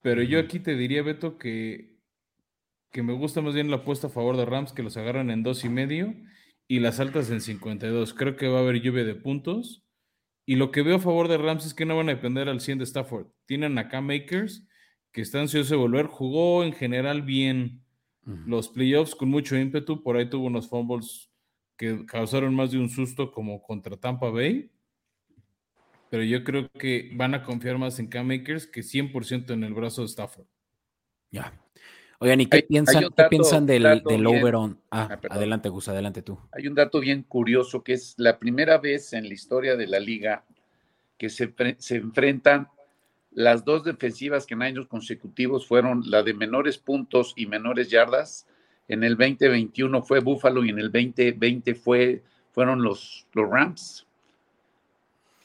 [0.00, 1.98] Pero yo aquí te diría, Beto, que,
[2.90, 5.42] que me gusta más bien la apuesta a favor de Rams, que los agarran en
[5.42, 6.14] dos y medio
[6.66, 8.14] y las altas en 52.
[8.14, 9.84] Creo que va a haber lluvia de puntos.
[10.44, 12.60] Y lo que veo a favor de Rams es que no van a depender al
[12.60, 13.28] 100 de Stafford.
[13.46, 14.66] Tienen acá Makers,
[15.12, 16.06] que está ansioso de volver.
[16.06, 17.84] Jugó en general bien
[18.24, 20.02] los playoffs con mucho ímpetu.
[20.02, 21.30] Por ahí tuvo unos fumbles
[21.76, 24.70] que causaron más de un susto como contra Tampa Bay.
[26.10, 29.72] Pero yo creo que van a confiar más en Cam Makers que 100% en el
[29.72, 30.46] brazo de Stafford.
[31.30, 31.58] Ya.
[32.18, 34.80] Oigan, ¿y qué piensan, ¿qué piensan del, del over on?
[34.90, 36.38] Ah, ah adelante, Gus, adelante tú.
[36.52, 39.98] Hay un dato bien curioso que es la primera vez en la historia de la
[39.98, 40.44] liga
[41.18, 42.68] que se, se enfrentan
[43.34, 48.46] las dos defensivas que en años consecutivos fueron la de menores puntos y menores yardas.
[48.88, 54.06] En el 2021 fue Buffalo y en el 2020 fue, fueron los, los Rams.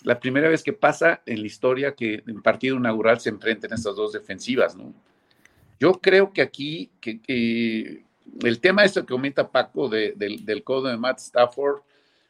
[0.03, 3.95] La primera vez que pasa en la historia que en partido inaugural se enfrenten estas
[3.95, 4.93] dos defensivas, ¿no?
[5.79, 8.03] Yo creo que aquí que,
[8.43, 11.81] el tema esto que comenta Paco del codo de Matt Stafford,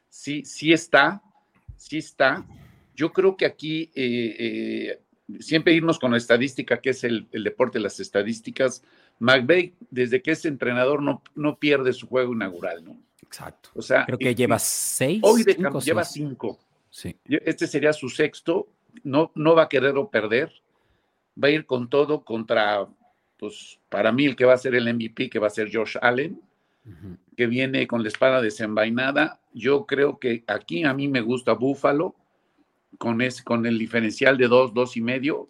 [0.09, 1.21] sí, sí está,
[1.75, 2.45] sí está.
[2.95, 4.99] Yo creo que aquí eh, eh,
[5.39, 8.83] siempre irnos con la estadística, que es el, deporte de las estadísticas.
[9.19, 12.97] McVeigh, desde que es entrenador, no, no pierde su juego inaugural, ¿no?
[13.23, 13.69] Exacto.
[13.75, 15.19] O sea, creo que lleva seis.
[15.23, 16.59] Hoy de lleva cinco.
[16.89, 17.15] Sí.
[17.25, 18.67] Este sería su sexto.
[19.03, 20.51] No, no va a querer o perder.
[21.41, 22.87] Va a ir con todo contra
[23.37, 25.97] pues para mí el que va a ser el MVP, que va a ser Josh
[26.01, 26.41] Allen,
[27.35, 29.39] que viene con la espada desenvainada.
[29.53, 32.15] Yo creo que aquí a mí me gusta Buffalo,
[32.97, 35.49] con, ese, con el diferencial de dos, dos y medio,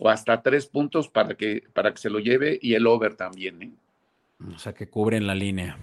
[0.00, 3.62] o hasta tres puntos para que, para que se lo lleve, y el over también.
[3.62, 3.72] ¿eh?
[4.54, 5.78] O sea, que cubren la línea.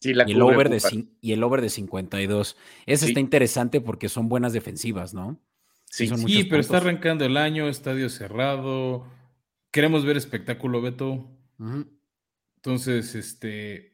[0.00, 2.56] Sí, la y, el over de, y el over de 52.
[2.86, 5.38] Ese está interesante porque son buenas defensivas, ¿no?
[5.86, 9.06] Sí, sí pero está arrancando el año, estadio cerrado
[9.74, 11.28] queremos ver espectáculo, Beto.
[12.56, 13.92] Entonces, este,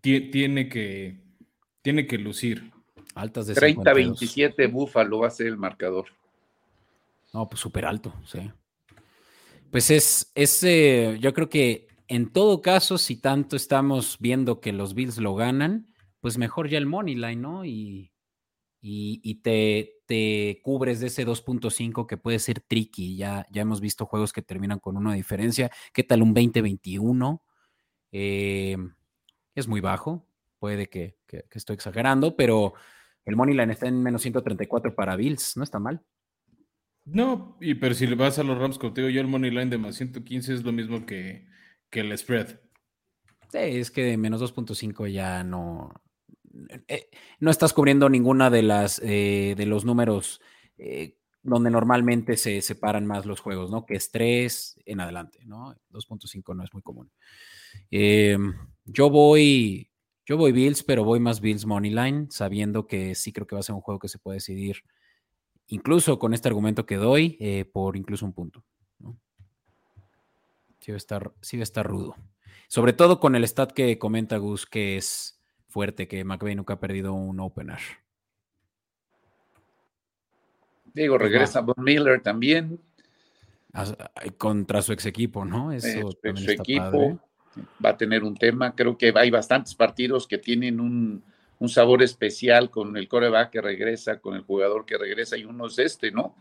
[0.00, 1.20] tiene que,
[1.82, 2.72] tiene que lucir.
[3.18, 6.06] Altas de 30-27 Búfalo va a ser el marcador.
[7.32, 8.50] No, pues súper alto, sí.
[9.70, 14.72] Pues es, es eh, yo creo que en todo caso, si tanto estamos viendo que
[14.72, 17.66] los Bills lo ganan, pues mejor ya el money line, ¿no?
[17.66, 18.10] Y,
[18.80, 23.16] y, te, te, cubres de ese 2.5 que puede ser tricky.
[23.16, 25.70] Ya, ya hemos visto juegos que terminan con una diferencia.
[25.92, 27.42] ¿Qué tal un 20-21?
[28.12, 28.76] Eh,
[29.54, 30.26] es muy bajo.
[30.58, 32.72] Puede que, que, estoy exagerando, pero
[33.28, 35.56] el Moneyline está en menos 134 para Bills.
[35.56, 36.02] No está mal.
[37.04, 39.96] No, y pero si le vas a los Rams contigo, yo el Moneyline de más
[39.96, 41.46] 115 es lo mismo que,
[41.90, 42.58] que el spread.
[43.50, 45.92] Sí, es que de menos 2.5 ya no,
[46.86, 47.08] eh,
[47.40, 50.40] no estás cubriendo ninguna de las eh, de los números
[50.76, 53.86] eh, donde normalmente se separan más los juegos, ¿no?
[53.86, 55.74] Que es 3 en adelante, ¿no?
[55.90, 57.10] 2.5 no es muy común.
[58.84, 59.90] Yo voy,
[60.28, 63.62] yo voy Bills, pero voy más Bills Moneyline, sabiendo que sí creo que va a
[63.62, 64.82] ser un juego que se puede decidir,
[65.68, 68.62] incluso con este argumento que doy, por incluso un punto.
[68.98, 69.16] ¿no?
[70.80, 72.14] Sí va a estar, sí va a estar rudo.
[72.68, 76.78] Sobre todo con el stat que comenta Gus, que es fuerte que McVeigh nunca ha
[76.78, 77.78] perdido un opener.
[80.92, 82.78] Digo, regresa Von Miller también.
[84.36, 85.72] Contra su ex equipo, ¿no?
[85.72, 87.18] Eso su equipo
[87.84, 88.74] va a tener un tema.
[88.74, 91.22] Creo que hay bastantes partidos que tienen un,
[91.68, 95.78] sabor especial con el coreback que regresa, con el jugador que regresa, y uno es
[95.78, 96.36] este, ¿no?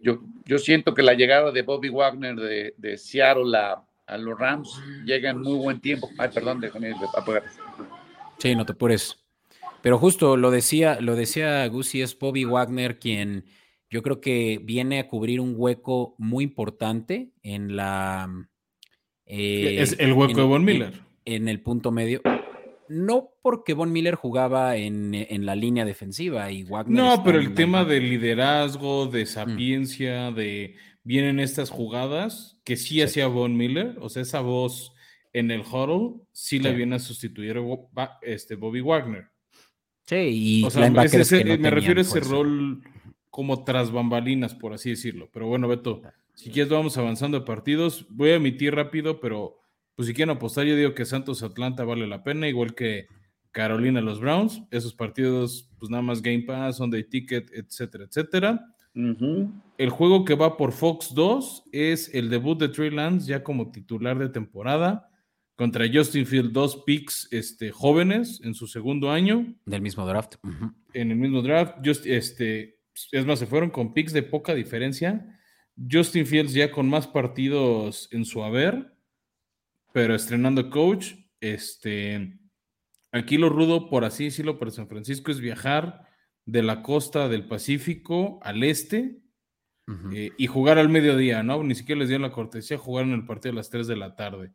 [0.00, 3.84] Yo, yo siento que la llegada de Bobby Wagner de, de Seattle a,
[4.18, 6.10] los Rams llega en muy buen tiempo.
[6.18, 7.44] Ay, perdón, déjame apagar.
[8.38, 9.16] Sí, no te apures.
[9.80, 13.46] Pero justo lo decía, lo decía es Bobby Wagner quien
[13.92, 18.48] yo creo que viene a cubrir un hueco muy importante en la.
[19.32, 21.00] Es el hueco de Von Miller.
[21.24, 22.20] En, el punto medio.
[22.88, 27.02] No porque Von Miller jugaba en, la línea defensiva y Wagner.
[27.02, 29.26] No, pero el tema de liderazgo, de mm.
[29.26, 34.92] sapiencia, de vienen estas jugadas que sí, hacía Von Miller, o sea, esa voz
[35.32, 37.56] en el huddle sí, le viene a sustituir
[38.20, 39.30] este Bobby Wagner.
[40.04, 42.82] Sí, y o sea, me refiero a ese rol
[43.30, 45.30] como tras bambalinas, por así decirlo.
[45.32, 46.02] Pero bueno, Beto,
[46.34, 48.06] si quieres vamos avanzando de partidos.
[48.10, 49.58] Voy a emitir rápido, pero
[49.94, 53.06] pues si quieren apostar, yo digo que Santos Atlanta vale la pena, igual que
[53.50, 54.62] Carolina los Browns.
[54.70, 58.66] Esos partidos, pues nada más Game Pass, Sunday Ticket, etcétera, etcétera.
[58.94, 63.70] El juego que va por Fox 2 es el debut de Trey Lance ya como
[63.70, 65.08] titular de temporada
[65.56, 69.54] contra Justin Field, dos picks este, jóvenes en su segundo año.
[69.64, 70.34] Del mismo draft.
[70.92, 71.76] En el mismo draft.
[71.84, 72.80] Just, este,
[73.12, 75.38] es más, se fueron con picks de poca diferencia.
[75.90, 78.92] Justin Fields ya con más partidos en su haber,
[79.92, 81.14] pero estrenando coach.
[81.40, 82.38] Este,
[83.10, 86.06] aquí lo rudo, por así decirlo, para San Francisco es viajar
[86.44, 89.18] de la costa del Pacífico al este
[90.12, 91.62] eh, y jugar al mediodía, ¿no?
[91.62, 94.14] Ni siquiera les dio la cortesía, jugar en el partido a las 3 de la
[94.14, 94.52] tarde.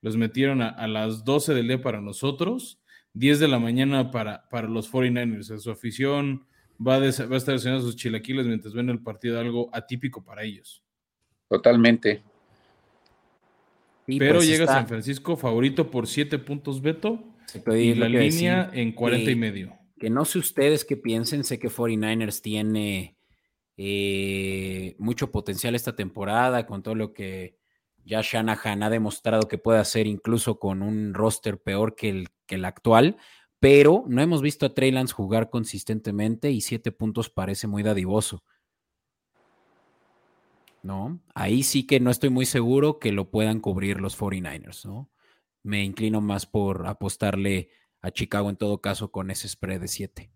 [0.00, 4.68] Los metieron a, las 12 del día para nosotros, 10 de la mañana para, para
[4.68, 5.58] los 49ers.
[5.58, 6.46] su afición
[6.86, 10.42] va a, va a estar haciendo sus chilaquiles mientras ven el partido, algo atípico para
[10.42, 10.82] ellos.
[11.48, 12.22] Totalmente.
[14.06, 17.22] Pero pues llega San Francisco favorito por 7 puntos, Beto.
[17.66, 19.78] Y la línea en 40 y medio.
[19.98, 23.16] Que no sé ustedes qué piensen, sé que 49ers tiene
[23.76, 27.58] eh, mucho potencial esta temporada con todo lo que
[28.04, 32.54] ya Shanahan ha demostrado que puede hacer incluso con un roster peor que el, que
[32.54, 33.16] el actual,
[33.60, 38.42] pero no hemos visto a Trey Lance jugar consistentemente y siete puntos parece muy dadivoso.
[40.82, 41.20] ¿No?
[41.34, 45.10] Ahí sí que no estoy muy seguro que lo puedan cubrir los 49ers, ¿no?
[45.62, 47.68] Me inclino más por apostarle
[48.00, 50.30] a Chicago en todo caso con ese spread de 7.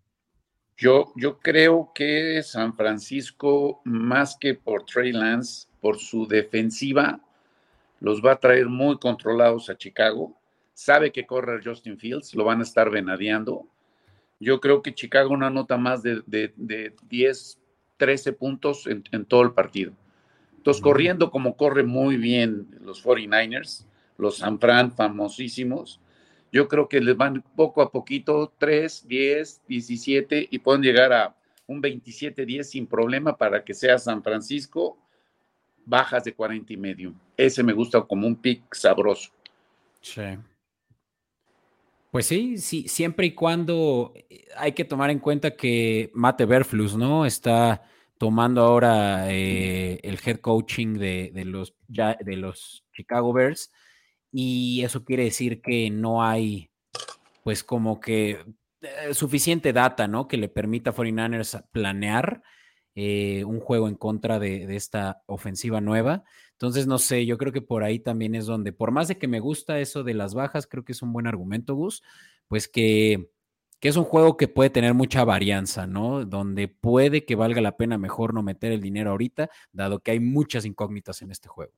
[0.76, 7.20] Yo, yo creo que San Francisco, más que por Trey Lance, por su defensiva,
[8.00, 10.36] los va a traer muy controlados a Chicago.
[10.74, 13.66] Sabe que corre Justin Fields, lo van a estar venadeando.
[14.40, 17.58] Yo creo que Chicago una nota más de, de, 10,
[17.96, 19.92] 13 puntos en, todo el partido.
[20.56, 23.86] Entonces, corriendo como corre muy bien los 49ers,
[24.18, 26.00] los San Fran famosísimos,
[26.52, 31.36] yo creo que les van poco a poquito, 3, 10, 17 y pueden llegar a
[31.66, 34.98] un 27-10 sin problema para que sea San Francisco
[35.84, 37.14] bajas de 40 y medio.
[37.36, 39.30] Ese me gusta como un pick sabroso.
[40.00, 40.22] Sí.
[42.14, 46.96] Pues sí, sí, siempre y cuando eh, hay que tomar en cuenta que Mate Berflus,
[46.96, 47.26] ¿no?
[47.26, 47.82] Está
[48.18, 53.72] tomando ahora eh, el head coaching de, los, de los Chicago Bears
[54.30, 56.70] y eso quiere decir que no hay,
[57.42, 58.44] pues como que
[58.82, 60.28] eh, suficiente data, ¿no?
[60.28, 62.44] Que le permita a 49ers planear
[62.94, 66.22] eh, un juego en contra de, esta ofensiva nueva.
[66.54, 69.28] Entonces, no sé, yo creo que por ahí también es donde, por más de que
[69.28, 72.02] me gusta eso de las bajas, creo que es un buen argumento, Gus,
[72.48, 73.30] pues que,
[73.80, 76.24] que es un juego que puede tener mucha varianza, ¿no?
[76.24, 80.20] Donde puede que valga la pena mejor no meter el dinero ahorita, dado que hay
[80.20, 81.72] muchas incógnitas en este juego.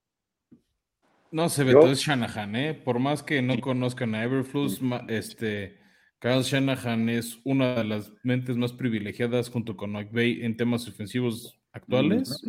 [1.30, 2.74] No se ve, todo es Shanahan, ¿eh?
[2.74, 5.78] Por más que no conozcan a Everflux, este
[6.18, 11.58] Kyle Shanahan es una de las mentes más privilegiadas junto con McVay en temas ofensivos
[11.72, 12.42] actuales.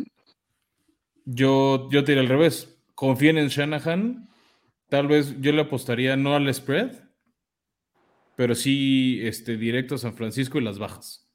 [1.30, 2.80] Yo, yo te diré al revés.
[2.94, 4.30] Confíen en Shanahan.
[4.88, 6.92] Tal vez yo le apostaría no al spread,
[8.34, 11.30] pero sí este, directo a San Francisco y las bajas.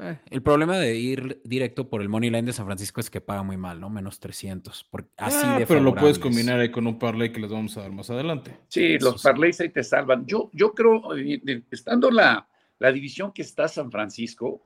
[0.00, 3.20] Eh, el problema de ir directo por el money line de San Francisco es que
[3.20, 3.88] paga muy mal, ¿no?
[3.88, 4.88] Menos 300.
[5.16, 7.92] así ah, pero lo puedes combinar ahí con un parlay que les vamos a dar
[7.92, 8.58] más adelante.
[8.66, 10.26] Sí, los parlays ahí te salvan.
[10.26, 12.48] Yo, yo creo, eh, estando la,
[12.80, 14.60] la división que está San Francisco,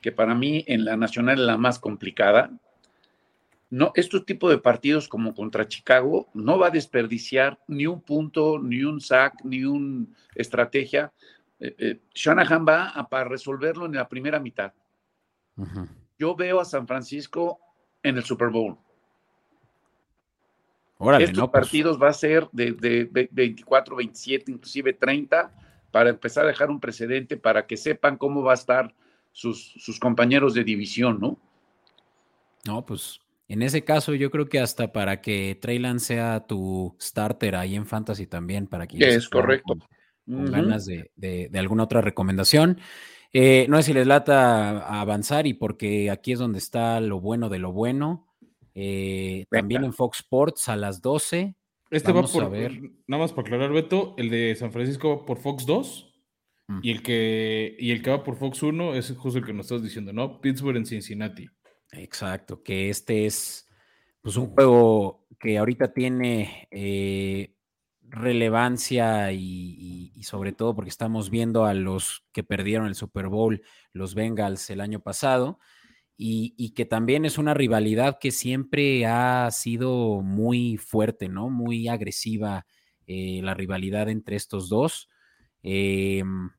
[0.00, 2.52] que para mí en la nacional es la más complicada,
[3.70, 8.58] no, estos tipos de partidos como contra Chicago no va a desperdiciar ni un punto,
[8.58, 11.12] ni un sack, ni una estrategia
[11.64, 14.72] eh, eh, Shanahan va a, para resolverlo en la primera mitad.
[16.18, 17.58] Yo veo a San Francisco
[18.02, 18.76] en el Super Bowl.
[21.18, 21.50] Estos pues.
[21.50, 25.52] partidos va a ser de, 24, 27, inclusive 30,
[25.90, 28.94] para empezar a dejar un precedente para que sepan cómo va a estar
[29.32, 31.38] sus, sus compañeros de división, ¿no?
[32.66, 37.56] No, pues en ese caso yo creo que hasta para que Trey sea tu starter
[37.56, 38.98] ahí en Fantasy también, para que...
[38.98, 39.76] Es correcto
[40.26, 42.78] con ganas de, alguna otra recomendación.
[43.32, 47.48] Eh, no sé si les lata avanzar y porque aquí es donde está lo bueno
[47.48, 48.28] de lo bueno.
[48.74, 51.54] Eh, también en Fox Sports a las 12.
[51.90, 55.64] Este va por, nada más para aclarar, Beto, el de San Francisco va por Fox
[55.64, 56.12] 2
[56.68, 56.78] mm.
[56.82, 59.66] y, el que, y el que va por Fox 1 es justo el que nos
[59.66, 60.40] estás diciendo, ¿no?
[60.40, 61.46] Pittsburgh en Cincinnati.
[61.96, 63.68] Exacto, que este es
[64.20, 67.54] pues un juego que ahorita tiene eh,
[68.02, 74.14] relevancia y, sobre todo porque estamos viendo a los que perdieron el Super Bowl, los
[74.14, 75.58] Bengals el año pasado,
[76.16, 81.50] y, que también es una rivalidad que siempre ha sido muy fuerte, ¿no?
[81.50, 82.66] Muy agresiva
[83.06, 85.10] eh, la rivalidad entre estos dos.
[85.62, 86.50] Em,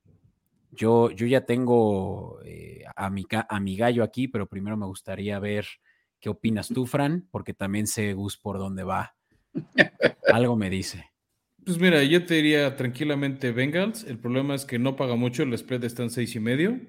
[0.75, 5.39] yo, yo ya tengo eh, a, mi, a mi gallo aquí, pero primero me gustaría
[5.39, 5.65] ver
[6.19, 9.15] qué opinas tú, Fran, porque también sé Gus por dónde va.
[10.33, 11.11] Algo me dice.
[11.65, 14.03] Pues mira, yo te diría tranquilamente Bengals.
[14.03, 16.79] El problema es que no paga mucho, el spread está en seis y medio,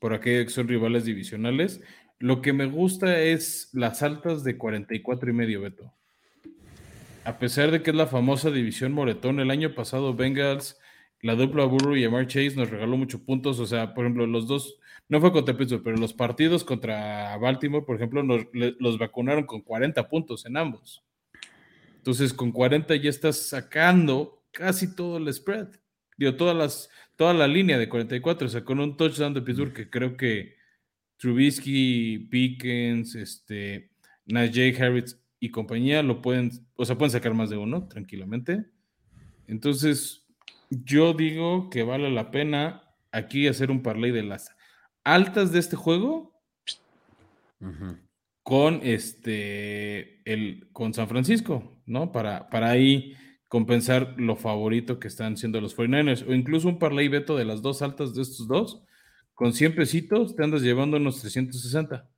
[0.00, 1.80] por aquí son rivales divisionales.
[2.18, 5.94] Lo que me gusta es las altas de 44 y medio, Beto.
[7.24, 10.79] A pesar de que es la famosa división Moretón, el año pasado Bengals,
[11.22, 13.58] la dupla Burrow y Amar Chase nos regaló muchos puntos.
[13.58, 17.84] O sea, por ejemplo, los dos, no fue contra Pittsburgh, pero los partidos contra Baltimore,
[17.84, 21.02] por ejemplo, los vacunaron con 40 puntos en ambos.
[21.96, 25.68] Entonces, con 40 ya estás sacando casi todo el spread.
[26.16, 29.72] Digo, todas las, toda la línea de 44, o sea, con un touchdown de Pittsburgh
[29.72, 30.56] que creo que
[31.18, 33.90] Trubisky, Pickens, este,
[34.24, 38.64] Najee Harris y compañía lo pueden, o sea, pueden sacar más de uno tranquilamente.
[39.46, 40.19] Entonces,
[40.70, 44.54] yo digo que vale la pena aquí hacer un parlay de las
[45.04, 46.32] altas de este juego
[48.42, 52.12] con este el con San Francisco, ¿no?
[52.12, 53.14] Para, para ahí
[53.48, 57.62] compensar lo favorito que están siendo los 49ers, o incluso un parlay veto de las
[57.62, 58.84] dos altas de estos dos
[59.34, 62.08] con 100 pesitos te andas llevando unos 360.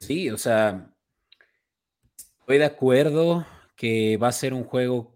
[0.00, 0.92] Sí, o sea,
[2.40, 3.46] estoy de acuerdo
[3.76, 5.15] que va a ser un juego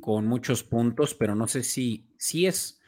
[0.00, 2.80] con muchos puntos, pero no sé si, si es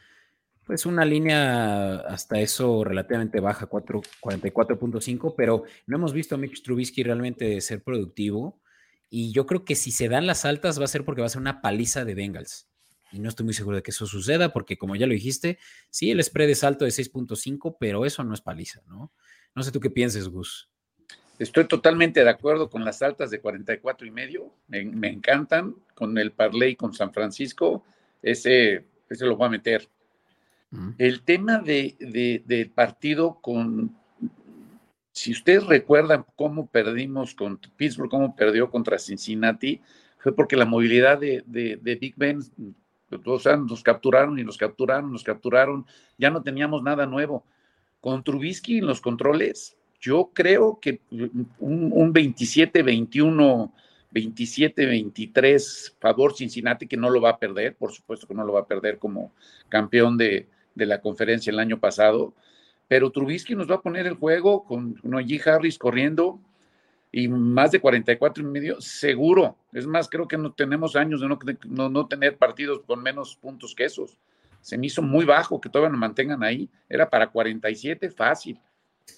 [0.65, 7.03] pues una línea hasta eso relativamente baja, 44.5, pero no hemos visto a Mitch Trubisky
[7.03, 8.61] realmente ser productivo.
[9.09, 11.29] Y yo creo que si se dan las altas va a ser porque va a
[11.29, 12.67] ser una paliza de Bengals
[13.13, 15.59] y no estoy muy seguro de que eso suceda, porque como ya lo dijiste,
[15.91, 19.13] sí, el spread es alto de 6.5, pero eso no es paliza, ¿no?
[19.55, 20.71] No sé tú qué pienses, Gus.
[21.43, 26.31] Estoy totalmente de acuerdo con las altas de 44 y medio, me, encantan, con el
[26.31, 27.83] parlay con San Francisco,
[28.21, 29.89] ese, ese lo voy a meter.
[30.97, 31.95] El tema de,
[32.45, 33.93] del partido con,
[35.11, 39.81] si ustedes recuerdan cómo perdimos con Pittsburgh, cómo perdió contra Cincinnati,
[40.19, 42.39] fue porque la movilidad de, de, de Big Ben
[43.25, 45.85] o sea, nos capturaron y nos capturaron, nos capturaron,
[46.17, 47.45] ya no teníamos nada nuevo.
[47.99, 50.99] Con Trubisky en los controles, yo creo que
[51.59, 53.71] un, 27-21,
[54.11, 58.59] 27-23 favor Cincinnati, que no lo va a perder, por supuesto que no lo va
[58.59, 59.31] a perder como
[59.69, 62.33] campeón de, de la conferencia el año pasado,
[62.89, 66.41] pero Trubisky nos va a poner el juego con Noyi Harris corriendo,
[67.09, 69.55] y más de 44 y medio, seguro.
[69.71, 71.27] Es más, creo que no tenemos años de
[71.69, 74.17] no, no, tener partidos con menos puntos que esos.
[74.61, 76.67] Se me hizo muy bajo que todavía nos mantengan ahí.
[76.89, 78.59] Era para 47, fácil.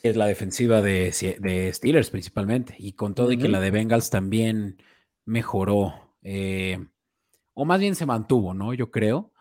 [0.04, 2.76] Es la defensiva de, de Steelers principalmente.
[2.78, 4.78] Y con todo y que la de Bengals también
[5.26, 6.16] mejoró.
[6.22, 6.80] Eh,
[7.54, 8.74] o más bien se mantuvo, ¿no?
[8.74, 9.32] Yo creo.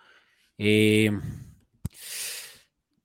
[0.59, 1.11] Eh,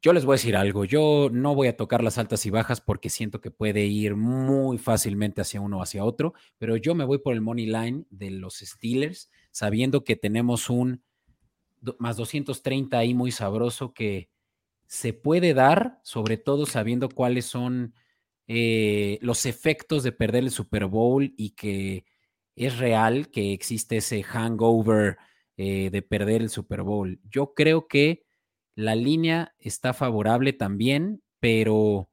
[0.01, 2.79] yo les voy a decir algo, yo no voy a tocar las altas y bajas
[2.79, 7.03] porque siento que puede ir muy fácilmente hacia uno o hacia otro, pero yo me
[7.03, 11.03] voy por el money line de los Steelers, sabiendo que tenemos un
[11.97, 14.29] más 230 ahí muy sabroso que
[14.89, 17.93] se puede dar, sobre todo sabiendo cuáles son
[18.47, 22.05] eh, los efectos de perder el Super Bowl y que
[22.55, 25.17] es real que existe ese hangover
[25.57, 27.21] eh, de perder el Super Bowl.
[27.29, 28.25] Yo creo que
[28.73, 32.09] la línea está favorable también, pero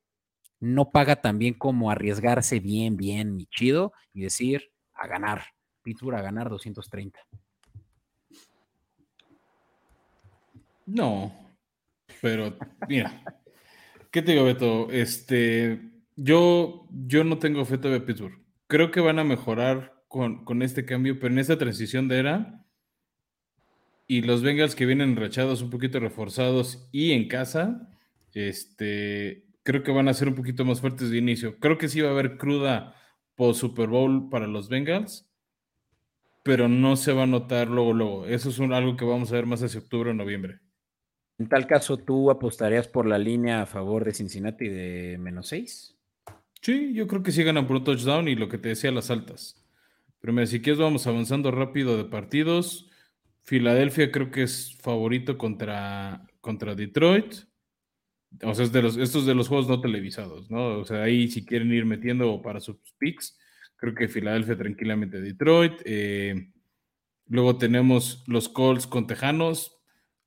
[0.60, 5.44] no paga tan bien como arriesgarse bien, bien y chido y decir a ganar.
[5.80, 7.20] Pittsburgh a ganar 230.
[10.84, 11.45] No,
[12.20, 12.56] pero
[12.88, 13.22] mira,
[14.10, 14.90] ¿qué te digo, Beto?
[14.90, 15.80] Este,
[16.16, 18.40] yo, yo no tengo fe de Pittsburgh.
[18.66, 22.66] Creo que van a mejorar con, con este cambio, pero en esta transición de era,
[24.06, 27.88] y los Bengals que vienen rachados, un poquito reforzados y en casa,
[28.32, 31.58] este, creo que van a ser un poquito más fuertes de inicio.
[31.58, 32.94] Creo que sí va a haber cruda
[33.34, 35.28] post Super Bowl para los Bengals,
[36.44, 38.26] pero no se va a notar luego, luego.
[38.26, 40.60] Eso es algo que vamos a ver más hacia octubre o noviembre.
[41.38, 45.96] En tal caso, ¿tú apostarías por la línea a favor de Cincinnati de menos 6?
[46.62, 49.10] Sí, yo creo que sí ganan por un touchdown y lo que te decía, las
[49.10, 49.62] altas.
[50.20, 52.90] Pero mira, si quieres, vamos avanzando rápido de partidos.
[53.42, 57.34] Filadelfia creo que es favorito contra, contra Detroit.
[58.42, 60.78] O sea, es de los, estos de los juegos no televisados, ¿no?
[60.80, 63.38] O sea, ahí si quieren ir metiendo para sus picks,
[63.76, 65.74] creo que Filadelfia tranquilamente Detroit.
[65.84, 66.50] Eh,
[67.28, 69.75] luego tenemos los Colts con Tejanos.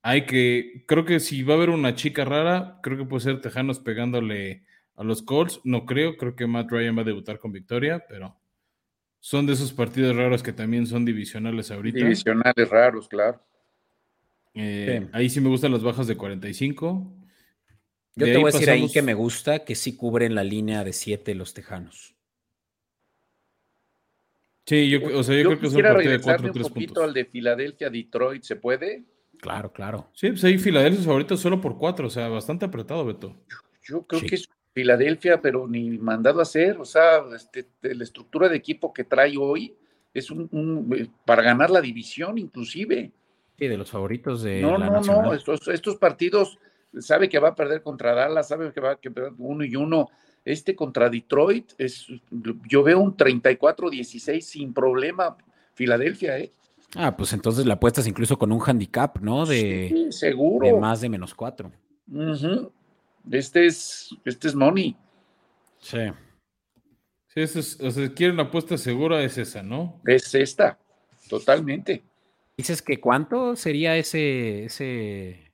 [0.02, 3.40] Hay que, creo que si va a haber una chica rara, creo que puede ser
[3.40, 4.64] Tejanos pegándole
[4.96, 5.60] a los Colts.
[5.64, 8.38] No creo, creo que Matt Ryan va a debutar con victoria, pero
[9.18, 11.98] son de esos partidos raros que también son divisionales ahorita.
[11.98, 13.42] Divisionales raros, claro.
[14.54, 17.16] Eh, ahí sí me gustan las bajas de 45.
[18.16, 20.92] Yo te voy a decir ahí que me gusta que sí cubren la línea de
[20.92, 22.14] 7 los Tejanos.
[24.66, 27.04] Sí, yo, o sea, yo, creo que es un partido de 4 3 puntos.
[27.04, 29.04] al de Filadelfia, Detroit, ¿se puede?
[29.40, 30.08] Claro, claro.
[30.12, 33.34] Sí, pues ahí Filadelfia es favorito solo por 4, o sea, bastante apretado, Beto.
[33.82, 38.48] Yo, creo que es Filadelfia, pero ni mandado a hacer, o sea, este, la estructura
[38.48, 39.74] de equipo que trae hoy
[40.12, 43.12] es un, eh, para ganar la división inclusive.
[43.58, 46.58] Sí, de los favoritos de no, no, No, estos, estos partidos
[46.98, 50.08] sabe que va a perder contra Dallas, sabe que va a perder uno y uno.
[50.42, 52.06] Este contra Detroit, es,
[52.66, 55.36] yo veo un 34-16 sin problema,
[55.74, 56.52] Filadelfia, ¿eh?
[56.96, 59.46] Ah, pues entonces la apuestas incluso con un handicap, ¿no?
[59.46, 60.66] De, seguro.
[60.66, 61.70] De más de menos cuatro.
[63.30, 64.96] Este es, este es money.
[65.78, 65.98] Sí.
[67.28, 70.00] Sí, es, o sea, quieren una apuesta segura, es esa, ¿no?
[70.04, 70.78] Es esta,
[71.28, 72.02] totalmente.
[72.56, 75.52] Dices que cuánto sería ese, ese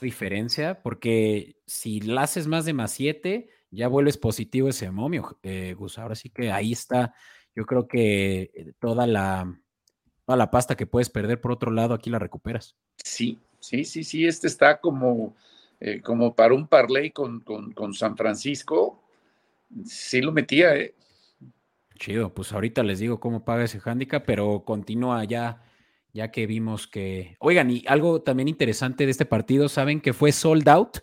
[0.00, 5.74] diferencia, porque si la haces más de más 7, ya vuelves positivo ese momio, eh,
[5.76, 5.98] Gus.
[5.98, 7.12] Ahora sí que ahí está,
[7.54, 9.60] yo creo que eh, toda la,
[10.28, 12.76] toda la pasta que puedes perder por otro lado, aquí la recuperas.
[13.02, 15.34] Sí, sí, sí, sí, este está como,
[15.80, 19.02] eh, como para un parlay con, con, San Francisco.
[19.86, 20.94] Sí lo metía, ¿eh?
[21.98, 25.62] Chido, pues ahorita les digo cómo paga ese handicap, pero continúa ya
[26.12, 27.36] ya que vimos que...
[27.40, 30.98] Oigan, y algo también interesante de este partido, saben que fue sold out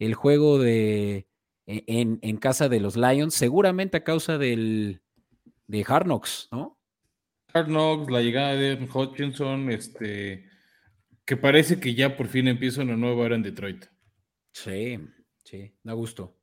[0.00, 1.28] el juego de
[1.66, 5.02] e, en, casa de los Lions, seguramente a causa del
[5.68, 6.75] de Hard Knocks, ¿no?
[7.64, 10.46] Knocks, la llegada de Hutchinson, este,
[11.24, 13.86] que parece que ya por fin empieza una nueva era en Detroit.
[14.52, 15.00] Sí,
[15.44, 16.36] sí, da gusto.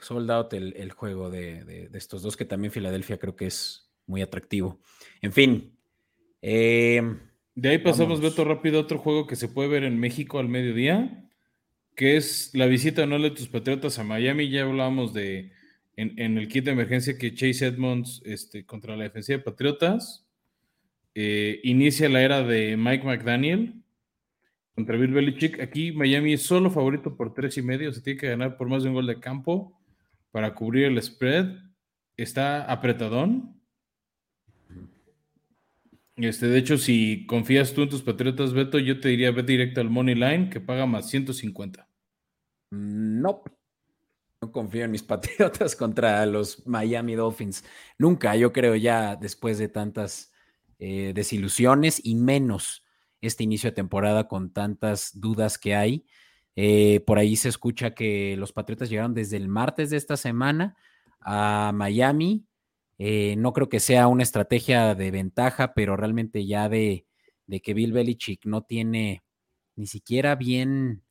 [0.00, 4.22] Sold out el, juego de, de estos dos, que también Filadelfia creo que es muy
[4.22, 4.80] atractivo.
[5.20, 5.76] En fin,
[6.42, 7.02] eh,
[7.54, 10.48] de ahí pasamos, Beto, rápido a otro juego que se puede ver en México al
[10.48, 11.28] mediodía,
[11.96, 14.48] que es la visita no de tus Patriotas a Miami.
[14.48, 15.52] Ya hablábamos de
[15.96, 20.27] en, el kit de emergencia que Chase Edmonds este, contra la defensiva de Patriotas.
[21.20, 23.74] Eh, inicia la era de Mike McDaniel
[24.76, 25.60] contra Bill Belichick.
[25.60, 28.84] Aquí Miami es solo favorito por tres y medio, se tiene que ganar por más
[28.84, 29.76] de un gol de campo
[30.30, 31.56] para cubrir el spread.
[32.16, 33.60] Está apretadón.
[36.14, 39.80] Este, de hecho, si confías tú en tus Patriotas, Beto, yo te diría ve directo
[39.80, 41.88] al Money Line que paga más 150.
[42.70, 43.42] No,
[44.40, 47.64] no confío en mis Patriotas contra los Miami Dolphins.
[47.98, 50.32] Nunca, yo creo ya después de tantas
[50.78, 52.84] eh, desilusiones y menos
[53.20, 56.06] este inicio de temporada con tantas dudas que hay.
[56.54, 60.76] Eh, por ahí se escucha que los Patriotas llegaron desde el martes de esta semana
[61.20, 62.46] a Miami
[62.98, 67.06] eh, no creo que sea una estrategia de ventaja, pero realmente ya de,
[67.62, 69.22] que Bill Belichick no tiene
[69.76, 71.04] ni siquiera bien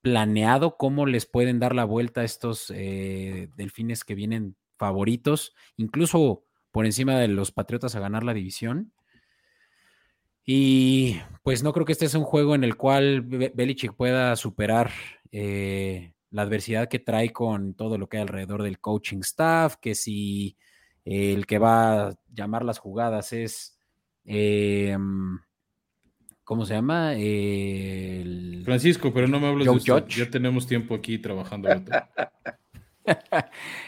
[0.00, 6.86] planeado cómo les pueden dar la vuelta a estos delfines que vienen favoritos, incluso por
[6.86, 8.92] encima de los Patriotas a ganar la división.
[10.44, 14.90] Y pues no creo que este sea un juego en el cual Belichick pueda superar
[15.30, 19.94] eh, la adversidad que trae con todo lo que hay alrededor del coaching staff, que
[19.94, 20.56] si
[21.04, 23.78] el que va a llamar las jugadas es.
[24.24, 25.38] Em,
[26.44, 27.12] ¿Cómo se llama?
[28.64, 30.18] Francisco, pero no me hables de Judge.
[30.18, 31.68] Ya tenemos tiempo aquí trabajando.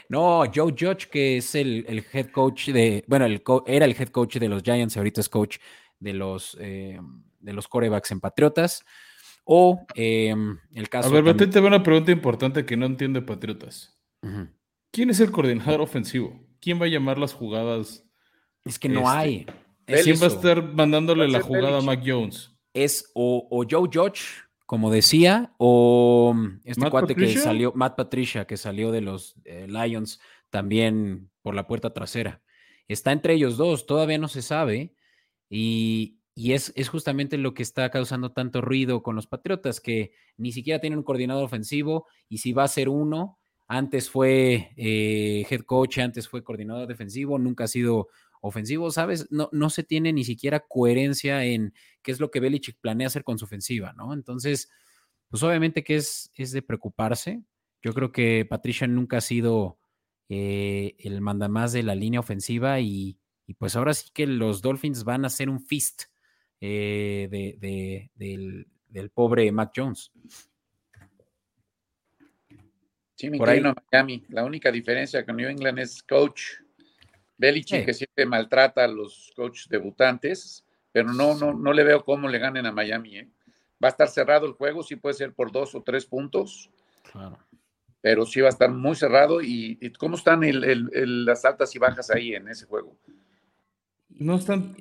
[0.09, 3.05] no, Joe Judge, que es el, head coach de.
[3.07, 3.27] Bueno,
[3.67, 5.59] era el head coach de los Giants, ahorita es coach
[5.99, 8.85] de los, em, de los corebacks en Patriotas.
[9.45, 11.09] O em, el caso.
[11.09, 11.51] A ver, también...
[11.51, 13.99] te una pregunta importante que no entiende Patriotas.
[14.91, 16.45] ¿Quién es el coordinador ofensivo?
[16.65, 18.03] ¿quién va a llamar las jugadas?
[18.65, 19.47] Es que no este, hay.
[19.85, 22.51] ¿Quién va a estar mandándole la jugada a Mac Jones?
[22.73, 24.23] Es o, Joe Judge,
[24.67, 29.67] como decía, o mm, este cuate que salió, Matt Patricia, que salió de los eh,
[29.69, 32.43] Lions también por la puerta trasera.
[32.89, 34.95] Está entre ellos dos, todavía no se sabe.
[35.49, 40.53] Y, es, es, justamente lo que está causando tanto ruido con los Patriotas, que ni
[40.53, 43.39] siquiera tienen un coordinador ofensivo y si va a ser uno,
[43.69, 48.09] antes fue eh, head coach, antes fue coordinador defensivo, nunca ha sido
[48.49, 49.27] ofensivo, ¿sabes?
[49.31, 51.73] No, no se tiene ni siquiera coherencia en
[52.03, 54.13] qué es lo que Belichick planea hacer con su ofensiva, ¿no?
[54.13, 54.71] Entonces,
[55.29, 57.43] pues obviamente que es, es de preocuparse.
[57.83, 59.79] Yo creo que Patricia nunca ha sido
[60.29, 63.19] eh, el mandamás de la línea ofensiva y,
[63.59, 66.05] pues ahora sí que los Dolphins van a hacer un fist
[66.61, 67.29] eh,
[68.15, 70.13] del, del pobre Mac Jones.
[73.17, 74.25] Sí, me a Miami.
[74.29, 76.43] La única diferencia con New England es coach.
[77.37, 82.29] Belichick, que siempre maltrata a los coaches debutantes, pero no, no, no le veo cómo
[82.29, 83.19] le ganen a Miami.
[83.19, 83.29] ¿eh?
[83.83, 86.71] Va a estar cerrado el juego, sí puede ser por dos o tres puntos.
[87.11, 87.39] Claro.
[88.01, 89.41] Pero sí va a estar muy cerrado.
[89.43, 92.97] ¿Y, cómo están las altas y bajas ahí en ese juego?
[94.09, 94.77] No están,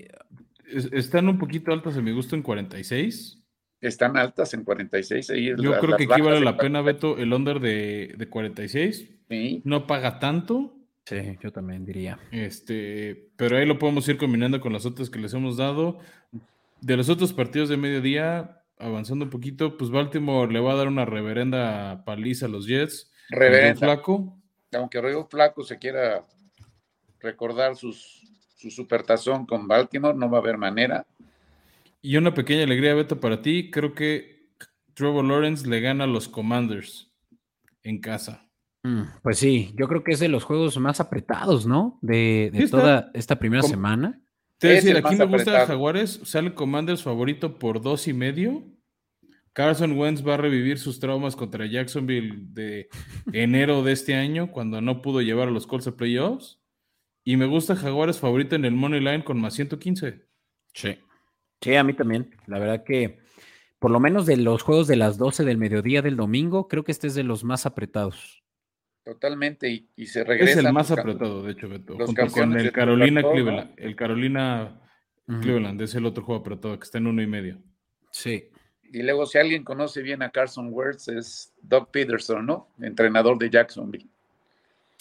[0.91, 3.39] están un poquito altas a mi gusto en 46.
[3.79, 5.27] Están altas en 46.
[5.57, 9.09] Yo creo que aquí vale la pena, Beto, el under de, de 46.
[9.29, 9.61] Sí.
[9.65, 10.82] No paga tanto.
[11.05, 12.17] Sí, yo también diría.
[12.31, 15.99] Este, pero ahí lo podemos ir combinando con las otras que les hemos dado.
[16.81, 20.87] De los otros partidos de mediodía, avanzando un poquito, pues Baltimore le va a dar
[20.87, 23.11] una reverenda paliza a los Jets.
[23.29, 23.79] Reverenda.
[23.79, 24.37] Flaco.
[24.73, 26.25] Aunque Río Flaco se quiera
[27.19, 28.21] recordar sus,
[28.55, 31.05] su supertazón con Baltimore, no va a haber manera.
[32.01, 33.71] Y una pequeña alegría, Beto, para ti.
[33.71, 34.47] Creo que
[34.93, 37.11] Trevor Lawrence le gana a los Commanders
[37.83, 38.42] en casa.
[38.83, 41.97] Mm, pues sí, yo creo que es de los juegos más apretados, ¿no?
[42.01, 44.21] De, toda esta primera semana.
[44.57, 48.63] Te decir, aquí me gusta Jaguares, sale Commanders favorito por dos y medio.
[49.53, 52.89] Carson Wentz va a revivir sus traumas contra Jacksonville de
[53.31, 56.59] enero de este año, cuando no pudo llevar a los Colts a playoffs.
[57.23, 60.25] Y me gusta Jaguares favorito en el Money Line con más 115.
[60.73, 60.97] Sí.
[61.61, 62.35] Sí, a mí también.
[62.47, 63.19] La verdad que,
[63.79, 66.91] por lo menos de los juegos de las 12 del mediodía del domingo, creo que
[66.91, 68.42] este es de los más apretados.
[69.03, 70.59] Totalmente, y, se regresa.
[70.59, 71.97] Es el más apretado, de hecho, Beto.
[71.97, 73.73] junto con el Carolina Cleveland.
[73.75, 74.79] El Carolina
[75.41, 77.61] Cleveland es el otro juego apretado, que está en uno y medio.
[78.11, 78.49] Sí.
[78.83, 82.69] Y luego, si alguien conoce bien a Carson Wentz, es Doug Peterson, ¿no?
[82.79, 84.07] Entrenador de Jacksonville.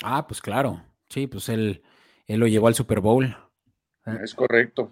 [0.02, 0.82] Ah, pues claro.
[1.08, 1.82] Sí, pues él,
[2.26, 3.36] él lo llevó al Super Bowl.
[4.22, 4.90] Es correcto.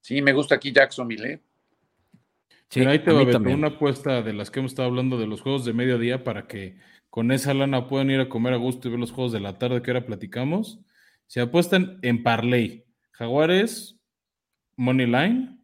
[0.00, 1.40] Sí, me gusta aquí Jacksonville, ¿eh?
[2.68, 5.18] Sí, Pero ahí te va a ver una apuesta de las que hemos estado hablando
[5.18, 6.76] de los juegos de mediodía para que
[7.14, 9.56] con esa lana pueden ir a comer a gusto y ver los juegos de la
[9.56, 10.80] tarde que ahora platicamos.
[11.28, 14.00] Se apuestan en Parley, Jaguares,
[14.74, 15.58] Money Line,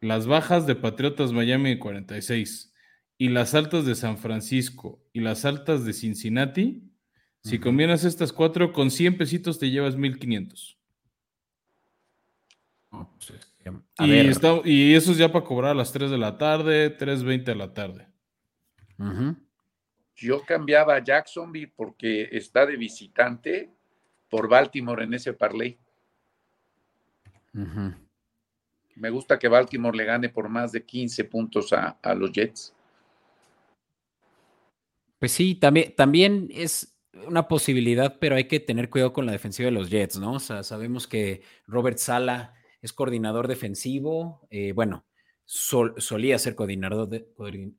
[0.00, 2.72] las bajas de Patriotas Miami 46
[3.18, 6.90] y las altas de San Francisco y las altas de Cincinnati.
[7.42, 10.78] Si combinas estas cuatro, con 100 pesitos te llevas 1500.
[12.88, 13.54] Pues,
[13.98, 17.54] y, y, eso es ya para cobrar a las 3 de la tarde, 3.20 de
[17.54, 18.08] la tarde.
[18.96, 19.36] Ajá.
[20.18, 23.70] Yo cambiaba a Jacksonville porque está de visitante
[24.28, 25.78] por Baltimore en ese parlay.
[28.96, 32.74] Me gusta que Baltimore le gane por más de 15 puntos a, los Jets.
[35.20, 39.66] Pues sí, también, también es una posibilidad, pero hay que tener cuidado con la defensiva
[39.66, 40.34] de los Jets, ¿no?
[40.34, 44.46] O sea, sabemos que Robert Sala es coordinador defensivo.
[44.50, 45.04] Eh, bueno,
[45.50, 47.26] solía ser coordinador,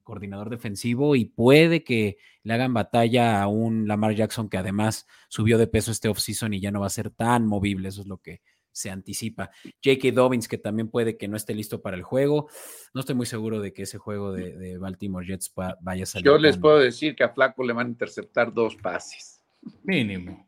[0.02, 5.60] coordinador defensivo y puede que le hagan batalla a un Lamar Jackson que además subió
[5.60, 8.18] de peso este offseason y ya no va a ser tan movible, eso es lo
[8.18, 8.42] que
[8.72, 9.52] se anticipa.
[9.86, 10.12] J.K.
[10.14, 12.50] Dobbins, que también puede que no esté listo para el juego.
[12.96, 16.26] No estoy muy seguro de que ese juego de, Baltimore Jets vaya a salir.
[16.26, 19.44] Yo les puedo decir que a Flaco le van a interceptar dos pases.
[19.84, 20.48] Mínimo.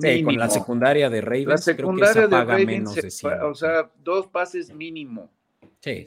[0.00, 3.08] Sí, con la secundaria de Ravens, la secundaria creo que de menos de
[3.42, 5.32] O sea, dos pases mínimo.
[5.80, 6.06] Sí,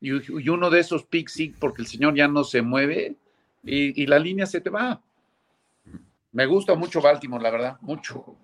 [0.00, 3.16] y, uno de esos pick porque el señor ya no se mueve
[3.62, 5.02] y, la línea se te va.
[6.32, 8.36] Me gusta mucho Baltimore, la verdad, mucho.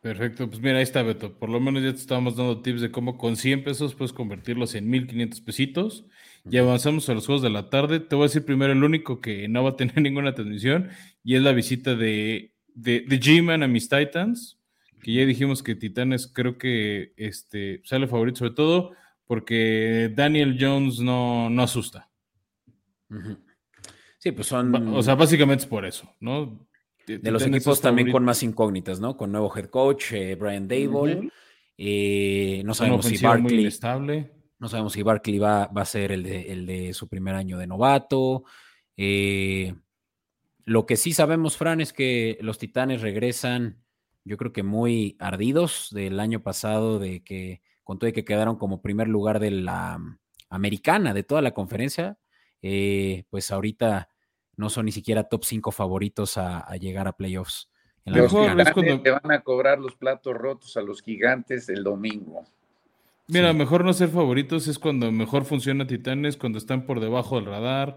[0.00, 1.36] Perfecto, pues mira, ahí está Beto.
[1.36, 4.74] Por lo menos ya te estábamos dando tips de cómo con 100 pesos puedes convertirlos
[4.76, 6.06] en 1500 pesitos.
[6.48, 7.98] Y avanzamos a los juegos de la tarde.
[7.98, 10.90] Te voy a decir primero el único que no va a tener ninguna transmisión
[11.24, 14.56] y es la visita de, de, G-Man a mis Titans.
[15.02, 18.92] Que ya dijimos que Titanes creo que este, sale favorito, sobre todo
[19.28, 22.10] porque Daniel Jones no, no asusta.
[24.18, 24.74] Sí, pues son.
[24.94, 26.66] O sea, básicamente es por eso, ¿no?
[27.06, 29.16] De, los equipos también con más incógnitas, ¿no?
[29.16, 31.30] Con nuevo head coach, eh, Brian Dable.
[31.76, 33.70] Eh, no sabemos si Barkley.
[34.58, 37.56] No sabemos si Barkley va, va a ser el de, el de, su primer año
[37.58, 38.44] de novato.
[38.96, 39.74] Eh,
[40.64, 43.82] lo que sí sabemos, Fran, es que los Titanes regresan,
[44.24, 48.56] yo creo que muy ardidos del año pasado, de que con todo y que quedaron
[48.56, 50.18] como primer lugar de la mm,
[50.50, 52.18] americana, de toda la conferencia,
[52.60, 54.10] eh, pues ahorita
[54.56, 57.70] no son ni siquiera top 5 favoritos a, llegar a playoffs.
[58.04, 61.82] En la los gigantes te van a cobrar los platos rotos a los gigantes el
[61.82, 62.44] domingo.
[63.26, 67.46] Mira, mejor no ser favoritos es cuando mejor funciona Titanes, cuando están por debajo del
[67.46, 67.96] radar,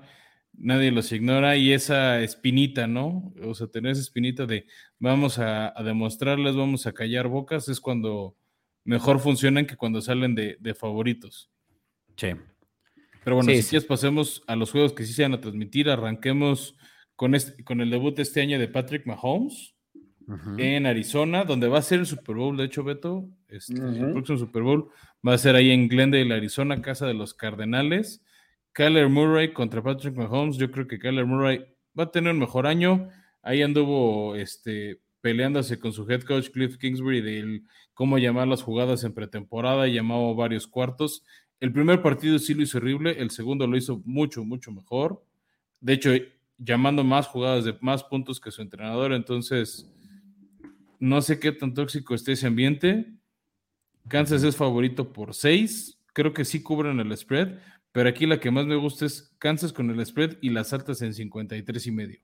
[0.54, 3.34] nadie los ignora y esa espinita, ¿no?
[3.44, 4.68] O sea, tener esa espinita de
[5.00, 8.38] vamos a demostrarles, vamos a callar bocas, es cuando
[8.84, 11.52] mejor funcionan que cuando salen de, favoritos.
[12.16, 12.30] Sí.
[13.24, 15.90] Pero bueno, si quieres pasemos a los juegos que sí se van a transmitir.
[15.90, 16.76] Arranquemos
[17.16, 19.76] con, este, con el debut este año de Patrick Mahomes.
[20.58, 24.38] en Arizona, donde va a ser el Super Bowl, de hecho, Beto, este, el próximo
[24.38, 24.90] Super Bowl
[25.28, 28.24] va a ser ahí en Glendale, Arizona, casa de los Cardenales.
[28.74, 31.66] Kyler Murray contra Patrick Mahomes, yo creo que Kyler Murray
[31.98, 33.10] va a tener un mejor año.
[33.42, 37.62] Ahí anduvo este, peleándose con su head coach Cliff Kingsbury de
[38.02, 41.24] cómo llamar las jugadas en pretemporada, llamado varios cuartos.
[41.60, 45.24] El primer partido sí lo hizo horrible, el segundo lo hizo mucho, mucho mejor.
[45.82, 46.10] De hecho,
[46.58, 49.88] llamando más jugadas de más puntos que su entrenador, entonces
[51.00, 53.06] no sé qué tan tóxico esté ese ambiente.
[54.08, 56.00] Kansas es favorito por seis.
[56.12, 57.60] Creo que sí cubren el spread,
[57.92, 61.04] pero aquí la que más me gusta es Kansas con el spread y las altas
[61.04, 62.20] en 53 y medio.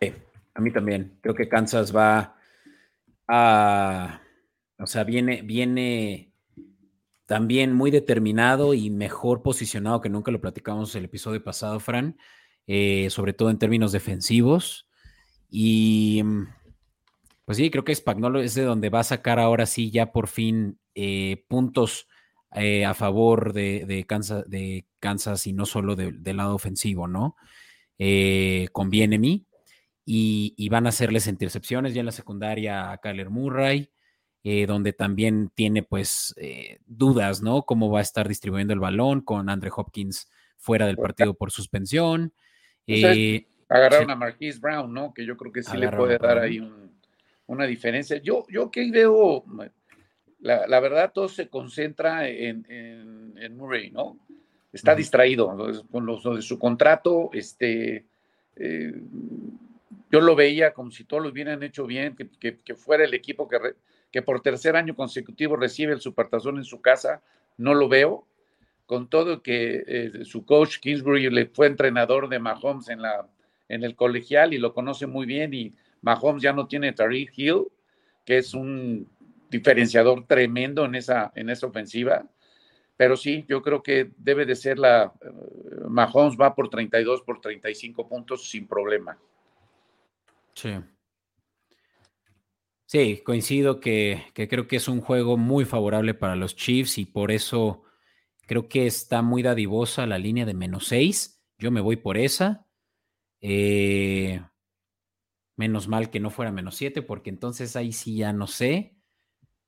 [0.00, 0.12] Sí,
[0.52, 1.16] a mí también.
[1.20, 2.39] Creo que Kansas va
[3.30, 6.32] O sea, viene, viene
[7.26, 12.16] también muy determinado y mejor posicionado que nunca lo platicamos el episodio pasado, Fran.
[12.72, 14.86] Eh, sobre todo en términos defensivos.
[15.48, 16.22] Y
[17.44, 20.28] pues sí, creo que Spagnolo es de donde va a sacar ahora sí ya por
[20.28, 22.06] fin eh, puntos
[22.54, 27.34] eh, a favor de, Kansas, de, Kansas, y no solo del lado ofensivo, ¿no?
[28.72, 29.18] conviene a
[30.12, 33.90] Y, van a hacerles intercepciones ya en la secundaria a Kyler Murray,
[34.66, 36.34] donde también tiene pues
[36.86, 37.62] dudas, ¿no?
[37.62, 40.28] Cómo va a estar distribuyendo el balón con Andre Hopkins
[40.60, 42.32] fuera del partido por suspensión.
[42.86, 45.12] Eh, agarraron a Marquise Brown, ¿no?
[45.12, 46.60] Que yo creo que sí le puede dar ahí
[47.46, 48.18] una diferencia.
[48.18, 49.44] Yo, yo que veo,
[50.40, 54.18] la, verdad, todo se concentra en, Murray, ¿no?
[54.72, 55.56] Está distraído
[55.90, 58.04] con los de su contrato, este,
[58.56, 58.92] eh,
[60.10, 63.58] yo lo veía como si todos lo hubieran hecho bien, que, fuera el equipo que,
[64.10, 67.22] que por tercer año consecutivo recibe el supertazón en su casa,
[67.56, 68.26] no lo veo
[68.90, 73.24] con todo que eh, su coach Kingsbury le fue entrenador de Mahomes en, la,
[73.68, 77.66] en el colegial y lo conoce muy bien y Mahomes ya no tiene Tariq Hill,
[78.24, 79.08] que es un
[79.48, 82.26] diferenciador tremendo en esa, en esa ofensiva.
[82.96, 85.12] Pero sí, yo creo que debe de ser la...
[85.22, 85.28] Eh,
[85.88, 89.16] Mahomes va por 32, por 35 puntos sin problema.
[90.54, 90.70] Sí.
[92.86, 97.30] Sí, coincido que, creo que es un juego muy favorable para los Chiefs y por
[97.30, 97.84] eso
[98.50, 101.40] Creo que está muy dadivosa la línea de menos 6.
[101.56, 102.66] Yo me voy por esa.
[103.40, 104.42] Eh,
[105.54, 108.96] menos mal que no fuera menos 7, porque entonces ahí sí ya no sé.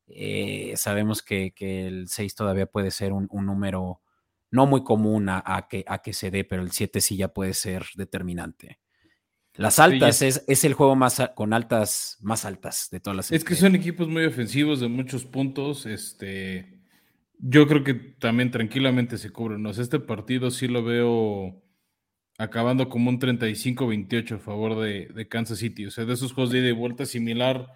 [0.09, 4.01] Eh, sabemos que, el 6 todavía puede ser un, número
[4.51, 7.55] no muy común a, que, a que se dé, pero el 7 sí ya puede
[7.55, 8.81] ser determinante.
[9.55, 13.33] Las altas es, es, el juego más con altas, más altas de todas las.
[13.33, 15.85] Es que son equipos muy ofensivos de muchos puntos.
[15.85, 16.81] Este,
[17.39, 19.67] yo creo que también tranquilamente se cubren.
[19.67, 21.63] este partido sí lo veo
[22.39, 25.87] acabando como un 35-28 a favor de, Kansas City.
[25.87, 27.69] O sea, de esos juegos de ida y vuelta similar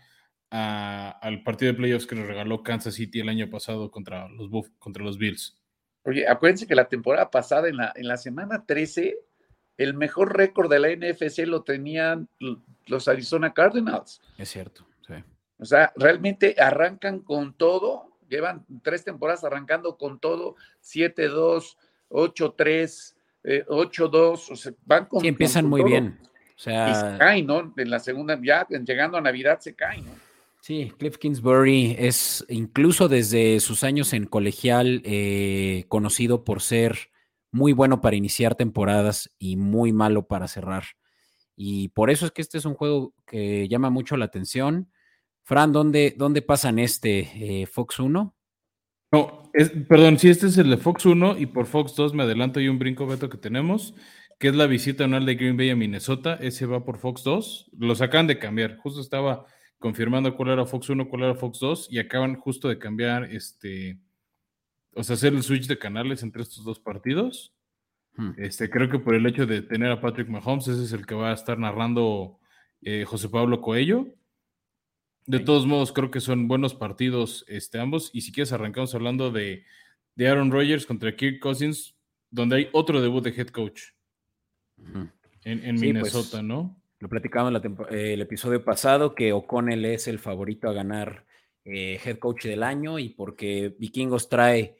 [0.51, 4.49] al partido de playoffs que nos regaló Kansas City el año pasado contra los,
[4.79, 5.61] contra los Bills.
[6.05, 9.19] Oye, acuérdense que la temporada pasada, en la, en la semana 13,
[9.79, 12.29] el mejor récord de la NFC lo tenían
[12.87, 14.21] los Arizona Cardinals.
[14.39, 15.15] Es cierto, sí.
[15.59, 21.77] O sea, realmente arrancan con todo llevan tres temporadas arrancando con todo, 7-2,
[22.11, 23.15] 8-3,
[23.45, 25.21] 8-2, o sea, van con...
[25.21, 26.19] Sí, empiezan muy bien.
[26.57, 27.75] O sea, y se caen, ¿no?
[27.77, 30.13] En la segunda, ya llegando a Navidad se caen, ¿no?
[30.61, 37.11] Sí, Cliff Kingsbury es incluso desde sus años en colegial eh, conocido por ser
[37.57, 40.85] muy bueno para iniciar temporadas y muy malo para cerrar.
[41.57, 44.93] Y por eso es que este es un juego que llama mucho la atención.
[45.43, 47.63] Fran, ¿dónde, dónde pasan este?
[47.63, 48.37] Eh, ¿Fox 1?
[49.13, 49.51] No,
[49.89, 52.69] perdón, si este es el de Fox 1 y por Fox 2 me adelanto y
[52.69, 53.95] un brinco veto que tenemos,
[54.39, 56.35] que es la visita anual de Green Bay a Minnesota.
[56.35, 57.71] Ese va por Fox 2.
[57.79, 58.77] Los acaban de cambiar.
[58.77, 59.47] Justo estaba
[59.79, 63.99] confirmando cuál era Fox 1, cuál era Fox 2 y acaban justo de cambiar este,
[64.97, 67.55] o sea, hacer el switch de canales entre estos dos partidos.
[68.15, 68.33] Hmm.
[68.39, 71.15] Este, creo que por el hecho de tener a Patrick Mahomes, ese es el que
[71.15, 72.41] va a estar narrando
[72.81, 74.07] eh, José Pablo Coello.
[75.27, 78.11] De todos modos, creo que son buenos partidos este, ambos.
[78.13, 79.65] Y si quieres, arrancamos hablando de,
[80.19, 81.95] Aaron Rodgers contra Kirk Cousins,
[82.31, 83.83] donde hay otro debut de head coach
[85.45, 86.81] en, pues, Minnesota, ¿no?
[87.01, 87.53] Lo platicamos
[87.91, 91.27] el episodio pasado, que O'Connell es el favorito a ganar
[91.65, 94.79] eh, head coach del año y porque Vikingos trae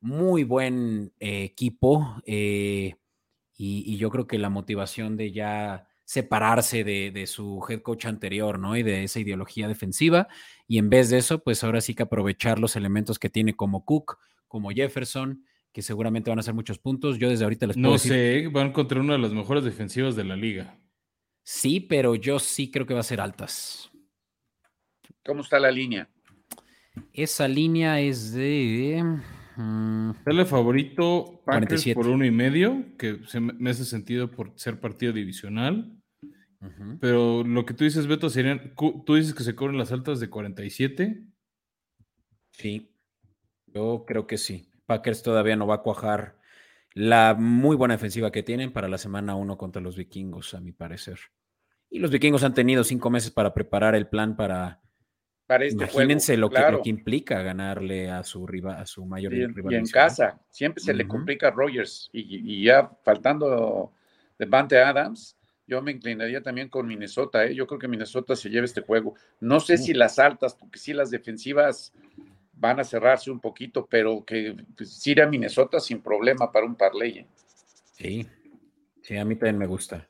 [0.00, 2.94] muy buen eh, equipo eh,
[3.56, 8.76] y, yo creo que la motivación de ya separarse de, su head coach anterior, ¿no?
[8.76, 10.28] Y de esa ideología defensiva.
[10.66, 13.84] Y en vez de eso, pues ahora sí que aprovechar los elementos que tiene como
[13.84, 17.18] Cook, como Jefferson, que seguramente van a hacer muchos puntos.
[17.18, 20.24] Yo desde ahorita les puedo No sé, van contra una de las mejores defensivas de
[20.24, 20.78] la liga.
[21.42, 23.90] Sí, pero yo sí creo que va a ser altas.
[25.26, 26.08] ¿Cómo está la línea?
[27.12, 29.04] Esa línea es de.
[29.60, 30.12] Mm,
[30.46, 36.00] favorito Packers por uno y medio, que me hace sentido por ser partido divisional.
[37.00, 38.72] Pero lo que tú dices, Beto, serían.
[38.76, 41.24] Tú dices que se cobran las altas de 47.
[42.52, 42.94] Sí,
[43.66, 44.70] yo creo que sí.
[44.86, 46.38] Packers todavía no va a cuajar
[46.94, 50.72] la muy buena defensiva que tienen para la semana 1 contra los vikingos, a mi
[50.72, 51.18] parecer.
[51.90, 54.80] Y los vikingos han tenido cinco meses para preparar el plan para.
[55.48, 59.72] Para este imagínense lo, que, implica ganarle a su, rival, a su mayor rival.
[59.72, 62.10] Y en casa, siempre se le complica a Rogers.
[62.12, 63.90] Y, ya faltando
[64.38, 67.46] de Bante Adams, yo me inclinaría también con Minnesota.
[67.46, 67.54] ¿eh?
[67.54, 69.14] Yo creo que Minnesota se lleva este juego.
[69.40, 71.94] No sé si las altas, porque si las defensivas
[72.52, 76.74] van a cerrarse un poquito, pero que pues, ir a Minnesota sin problema para un
[76.74, 77.20] parlay.
[77.20, 77.26] ¿eh?
[77.94, 78.28] Sí,
[79.00, 80.06] sí, a mí también me gusta.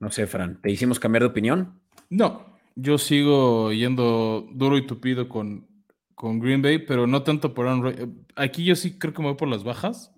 [0.00, 1.80] No sé, Fran, ¿te hicimos cambiar de opinión?
[2.10, 5.66] No, yo sigo yendo duro y tupido con,
[6.14, 9.48] con Green Bay, pero no tanto por Aquí yo sí creo que me voy por
[9.48, 10.14] las bajas,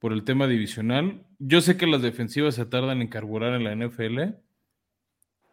[0.00, 1.24] por el tema divisional.
[1.38, 4.36] Yo sé que las defensivas se tardan en carburar en la NFL,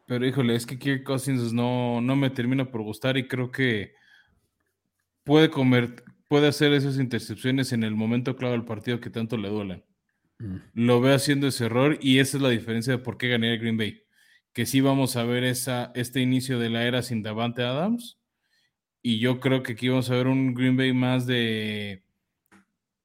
[0.07, 3.93] pero híjole, es que Kirk Cousins no, no me termina por gustar y creo que
[5.23, 9.49] puede comer, puede hacer esas intercepciones en el momento clave del partido que tanto le
[9.49, 9.83] duelen.
[10.39, 10.55] Mm.
[10.73, 13.59] Lo ve haciendo ese error y esa es la diferencia de por qué gané el
[13.59, 14.01] Green Bay.
[14.53, 18.17] Que sí vamos a ver esa, este inicio de la era sin Davante Adams.
[19.01, 22.03] Y yo creo que aquí vamos a ver un Green Bay más de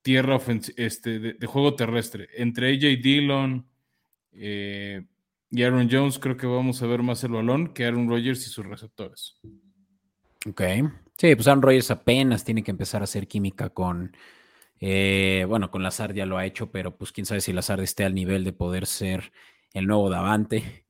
[0.02, 0.38] tierra
[0.76, 2.28] este, de, juego terrestre.
[2.36, 3.66] Entre AJ Dillon
[4.32, 5.04] eh,
[5.50, 8.50] y Aaron Jones, creo que vamos a ver más el balón que Aaron Rodgers y
[8.50, 9.36] sus receptores.
[10.46, 10.62] Ok.
[11.16, 14.16] Sí, pues Aaron Rodgers apenas tiene que empezar a hacer química con
[14.80, 18.04] eh, bueno, con Lazard ya lo ha hecho, pero pues quién sabe si Lazard esté
[18.04, 19.32] al nivel de poder ser
[19.72, 20.83] el nuevo Davante.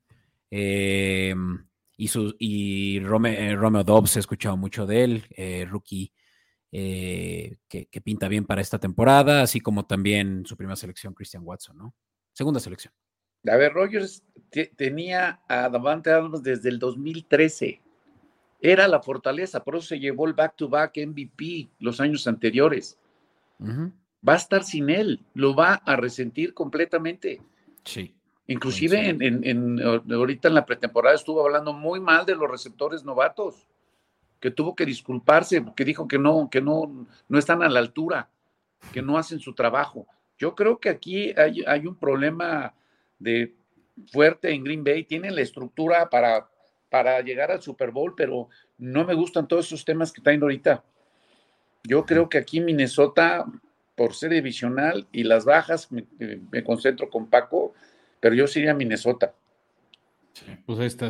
[0.56, 1.34] Eh,
[1.96, 6.12] y, su, y eh, Romeo Dobbs, he escuchado mucho de él, rookie
[6.70, 11.94] que, pinta bien para esta temporada, así como también su primera selección, Christian Watson, ¿no?
[12.32, 12.94] Segunda selección.
[13.48, 14.22] A ver, Rogers
[14.76, 17.82] tenía a Davante Adams desde el 2013.
[18.60, 22.96] Era la fortaleza, por eso se llevó el back-to-back -back MVP los años anteriores.
[23.60, 27.40] Va a estar sin él, lo va a resentir completamente.
[27.84, 28.14] Sí.
[28.46, 33.66] Inclusive en, ahorita en la pretemporada estuvo hablando muy mal de los receptores novatos,
[34.38, 38.28] que tuvo que disculparse, porque dijo que no, que no, no están a la altura,
[38.92, 40.06] que no hacen su trabajo.
[40.38, 42.74] Yo creo que aquí hay, hay un problema
[43.18, 43.54] de
[44.12, 46.48] fuerte en Green Bay, tienen la estructura para,
[46.90, 50.84] para llegar al Super Bowl, pero no me gustan todos esos temas que traen ahorita.
[51.84, 53.46] Yo creo que aquí Minnesota,
[53.94, 57.74] por ser divisional y las bajas, me, concentro con Paco,
[58.24, 59.36] pero yo sería Minnesota.
[60.64, 61.08] Pues ahí está.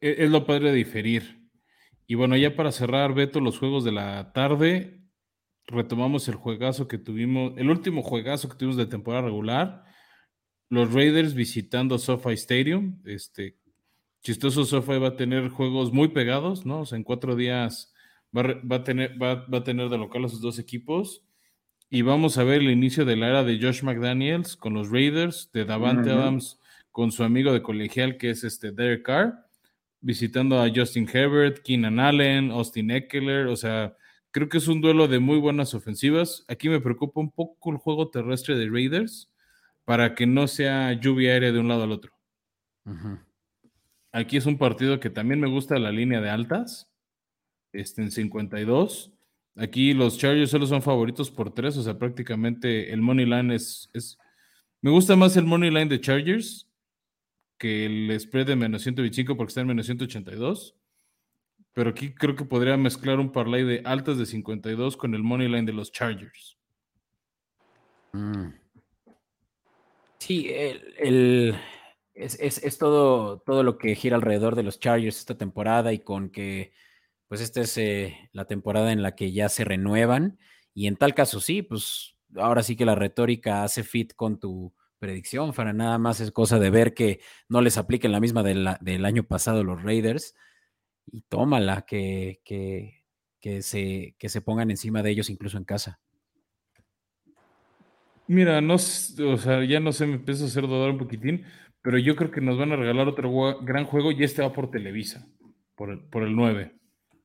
[0.00, 1.48] E, es lo padre de diferir.
[2.08, 5.00] Y bueno, ya para cerrar, Beto, los juegos de la tarde,
[5.68, 9.84] retomamos el juegazo que tuvimos, el último juegazo que tuvimos de temporada regular.
[10.70, 13.00] Los Raiders visitando SoFi Stadium.
[13.04, 13.56] Este
[14.20, 16.80] chistoso SoFi va a tener juegos muy pegados, ¿no?
[16.80, 17.94] O sea, en cuatro días
[18.36, 21.24] va, a tener, va, a tener de local a sus dos equipos.
[21.90, 25.50] Y vamos a ver el inicio de la era de Josh McDaniels con los Raiders,
[25.52, 26.58] de Davante Adams
[26.90, 29.48] con su amigo de colegial que es este Derek Carr,
[30.00, 33.96] visitando a Justin Herbert, Keenan Allen, Austin Eckler, o sea,
[34.30, 36.44] creo que es un duelo de muy buenas ofensivas.
[36.46, 39.30] Aquí me preocupa un poco el juego terrestre de Raiders
[39.84, 42.12] para que no sea lluvia aérea de un lado al otro.
[44.12, 46.90] Aquí es un partido que también me gusta la línea de altas
[47.72, 49.13] este, en 52.
[49.56, 53.88] Aquí los Chargers solo son favoritos por tres, o sea, prácticamente el money line es,
[53.92, 54.18] es...
[54.80, 56.68] Me gusta más el money line de Chargers
[57.58, 60.74] que el spread de menos 125 porque está en menos 182.
[61.72, 65.48] Pero aquí creo que podría mezclar un parlay de altas de 52 con el money
[65.48, 66.56] line de los Chargers.
[70.18, 71.56] Sí, el,
[72.14, 76.30] es, es, todo, todo lo que gira alrededor de los Chargers esta temporada y con
[76.30, 76.72] que
[77.28, 80.38] pues esta es eh, la temporada en la que ya se renuevan
[80.74, 84.74] y en tal caso sí, pues ahora sí que la retórica hace fit con tu
[84.98, 89.04] predicción, para nada más es cosa de ver que no les apliquen la misma del
[89.04, 90.34] año pasado los Raiders
[91.06, 96.00] y tómala, que, que, se, pongan encima de ellos incluso en casa.
[98.26, 101.44] Mira, no, o sea, ya no sé, me empiezo a hacer dudar un poquitín,
[101.82, 104.70] pero yo creo que nos van a regalar otro gran juego y este va por
[104.70, 105.28] Televisa,
[105.74, 106.72] por por el 9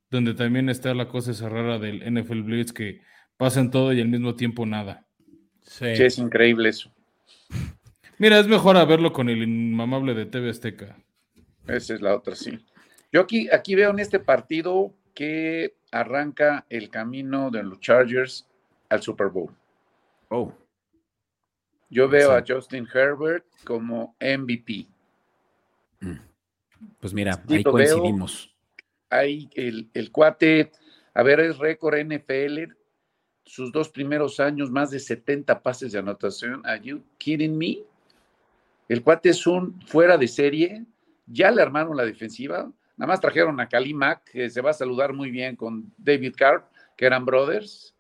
[0.10, 3.02] donde también está la cosa esa rara del NFL Blitz que
[3.38, 5.06] pasan todo y al mismo tiempo nada.
[5.62, 5.86] Sí.
[5.86, 6.92] es increíble eso.
[8.18, 10.98] Mira, es mejor a verlo con el inmamable de TV Azteca.
[11.68, 12.60] Esa es la otra, sí.
[13.12, 18.48] Yo aquí, aquí veo en este partido que arranca el camino de los Chargers
[18.90, 19.56] al Super Bowl.
[20.30, 20.54] Oh.
[21.90, 24.88] Yo veo a Justin Herbert como MVP.
[26.02, 26.20] Mm.
[27.00, 28.56] Pues mira, ahí coincidimos.
[29.10, 30.72] Ahí el, el, cuate,
[31.14, 32.74] a ver, es récord NFL,
[33.44, 36.62] sus dos primeros años, más de 70 pases de anotación.
[36.66, 37.80] ¿Are you kidding me?
[38.88, 40.86] El cuate es un fuera de serie.
[41.26, 42.72] Ya le armaron la defensiva.
[42.98, 46.36] Nada más trajeron a Kali Mack, que se va a saludar muy bien con David
[46.36, 46.66] Carp,
[46.98, 47.96] que eran brothers.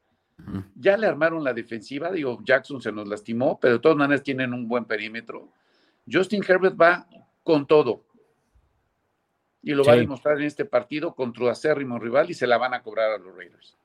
[0.75, 2.11] Ya le armaron la defensiva.
[2.11, 5.49] Digo, Jackson se nos lastimó, pero de todas maneras tienen un buen perímetro.
[6.11, 7.07] Justin Herbert va
[7.43, 8.05] con todo.
[9.61, 12.73] Y lo va a demostrar en este partido contra acérrimo rival y se la van
[12.73, 13.77] a cobrar a los Raiders.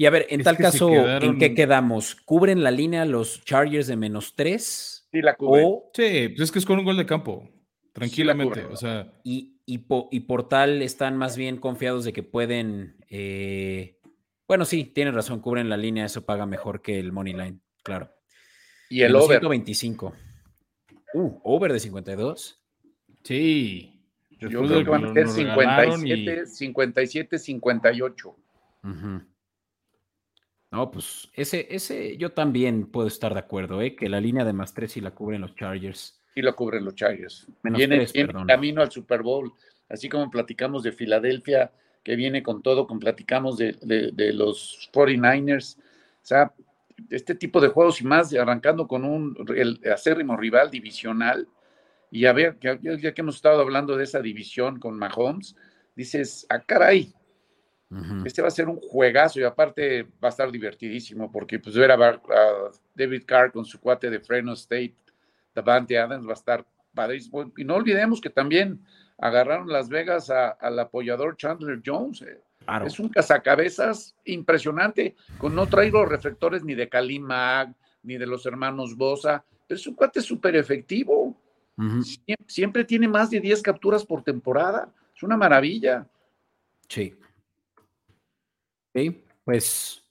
[0.00, 2.14] Y a ver, en tal caso, ¿en qué quedamos?
[2.14, 5.06] ¿Cubren la línea los Chargers de menos tres?
[5.12, 5.66] Sí, la cubren.
[5.92, 7.50] Sí, pues es que es con un gol de campo.
[7.92, 8.64] Tranquilamente.
[8.64, 9.12] o sea.
[9.24, 12.96] Y, y, por tal están más bien confiados de que pueden.
[13.10, 13.98] Eh,
[14.48, 18.10] bueno, sí, tienen razón, cubren la línea, eso paga mejor que el Money Line, claro.
[18.88, 19.38] Y el over.
[19.38, 20.14] 125.
[21.12, 22.58] Uh, over de 52.
[23.22, 23.99] Sí.
[24.40, 28.36] Yo creo que van a ser 57, 57, 58.
[30.70, 33.96] No, pues ese, ese yo también puedo estar de acuerdo, ¿eh?
[33.96, 36.20] que la línea de más tres y la cubren los Chargers.
[36.34, 37.48] Y lo cubren los Chargers.
[37.64, 38.06] viene,
[38.46, 39.52] camino al Super Bowl,
[39.88, 41.72] así como platicamos de Filadelfia,
[42.04, 43.76] que viene con todo, como platicamos de,
[44.32, 45.76] los 49ers.
[45.76, 45.82] O
[46.22, 46.52] sea,
[47.10, 51.48] este tipo de juegos y más, arrancando con un el acérrimo rival divisional.
[52.10, 55.54] Y a ver, ya, ya que hemos estado hablando de esa división con Mahomes,
[55.94, 57.14] dices, ah, caray,
[58.24, 61.90] este va a ser un juegazo y aparte va a estar divertidísimo porque pues ver
[61.90, 62.20] a,
[62.94, 64.94] David Carr con su cuate de Fresno State,
[65.52, 67.52] Davante Adams va a estar padrísimo.
[67.56, 68.80] Y no olvidemos que también
[69.18, 72.22] agarraron Las Vegas al apoyador Chandler Jones.
[72.22, 72.40] Eh.
[72.86, 78.26] Es un cazacabezas impresionante, con no traigo los reflectores ni de Kalim Mag, ni de
[78.26, 81.39] los hermanos Bosa, pero es un cuate súper efectivo.
[82.46, 84.92] Siempre, tiene más de 10 capturas por temporada.
[85.14, 86.08] Es una maravilla.
[86.88, 87.14] Sí.
[88.94, 89.14] Ok,
[89.44, 90.02] pues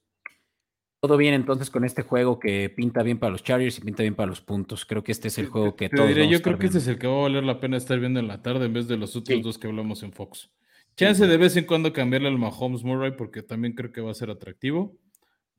[1.01, 4.15] todo bien entonces con este juego que pinta bien para los Chargers y pinta bien
[4.15, 4.85] para los puntos.
[4.85, 6.09] Creo que este es el juego que todos.
[6.29, 8.27] yo creo que este es el que va a valer la pena estar viendo en
[8.27, 10.49] la tarde en vez de los otros dos que hablamos en Fox.
[10.97, 14.15] Chance de vez en cuando cambiarle al Mahomes Murray porque también creo que va a
[14.15, 14.97] ser atractivo,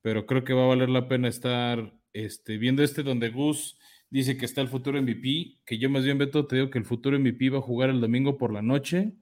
[0.02, 3.78] pero creo que va a valer la pena estar este, viendo este donde Gus
[4.10, 6.84] dice que está el futuro MVP, que yo más bien Beto te digo que el
[6.84, 9.12] futuro MVP va a jugar el domingo por la noche,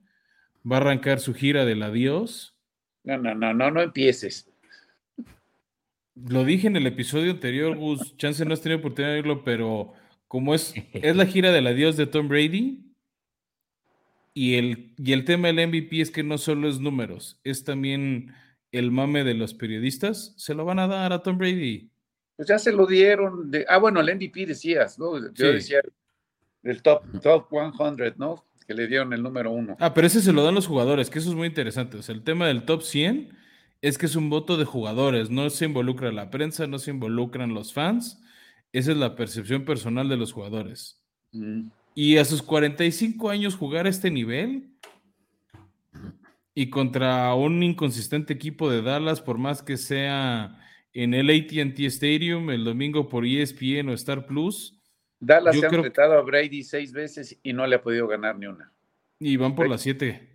[0.69, 2.55] va a arrancar su gira del adiós
[3.03, 4.51] no, no, no, no, no empieces.
[6.15, 8.15] Lo dije en el episodio anterior, Gus.
[8.17, 9.93] Chance no has tenido oportunidad de pero
[10.27, 12.85] como es, es la gira del adiós de Tom Brady.
[14.33, 18.33] Y el, y el tema del MVP es que no solo es números, es también
[18.71, 20.33] el mame de los periodistas.
[20.37, 21.89] Se lo van a dar a Tom Brady.
[22.39, 23.51] Pues ya se lo dieron.
[23.51, 25.19] De, ah, bueno, el MVP decías, ¿no?
[25.33, 25.81] Yo decía
[26.63, 28.45] el top, top 100, ¿no?
[28.65, 29.75] que le dieron el número uno.
[29.77, 31.97] Ah, pero ese se lo dan los jugadores, que eso es muy interesante.
[31.97, 33.35] O sea, el tema del top 100
[33.81, 37.53] es que es un voto de jugadores, no se involucra la prensa, no se involucran
[37.53, 38.23] los fans.
[38.71, 41.03] Esa es la percepción personal de los jugadores.
[41.33, 41.71] Mm.
[41.93, 44.69] Y a sus 45 años jugar a este nivel
[46.55, 50.57] y contra un inconsistente equipo de Dallas, por más que sea
[50.93, 54.79] en el ATT Stadium el domingo por ESPN o Star Plus,
[55.19, 58.47] Dallas se ha enfrentado a Brady seis veces y no le ha podido ganar ni
[58.47, 58.71] una.
[59.19, 60.29] Y van por las siete.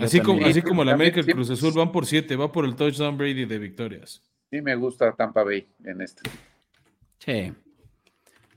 [0.00, 2.64] así, como, así como la América y el Cruz Azul van por siete, va por
[2.64, 4.22] el touchdown Brady de victorias.
[4.50, 6.28] Sí, me gusta Tampa Bay en este.
[7.18, 7.52] Sí.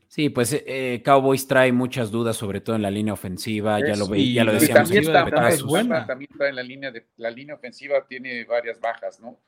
[0.07, 3.79] Sí, pues eh, eh, Cowboys trae muchas dudas, sobre todo en la línea ofensiva.
[3.79, 4.89] ya lo veía, ya lo decíamos.
[4.89, 6.05] También, está, es buena.
[6.05, 9.39] también trae en la línea de la línea ofensiva tiene varias bajas, ¿no?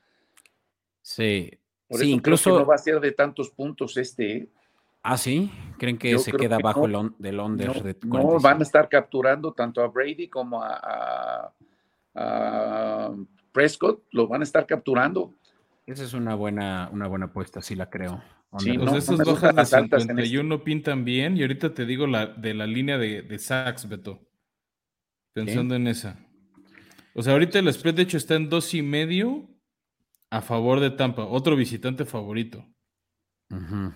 [1.06, 1.52] Sí.
[1.86, 4.36] Por sí, eso incluso no va a ser de tantos puntos este.
[4.36, 4.48] ¿eh?
[5.04, 8.62] Ah, sí, creen que se queda bajo el del under no, de No, van a
[8.64, 11.52] estar capturando tanto a Brady como a,
[13.52, 15.32] Prescott, lo van a estar capturando.
[15.86, 18.20] Esa es una buena, una buena apuesta, sí la creo.
[18.58, 20.64] Sí, pues esas bajas de 51 este.
[20.64, 24.18] pintan bien y ahorita te digo la de la línea de, de sacks, Beto.
[25.32, 26.18] Pensando en esa.
[27.14, 29.55] O sea, ahorita el spread de hecho está en dos y medio
[30.30, 32.64] a favor de Tampa, otro visitante favorito.
[33.50, 33.94] Ajá.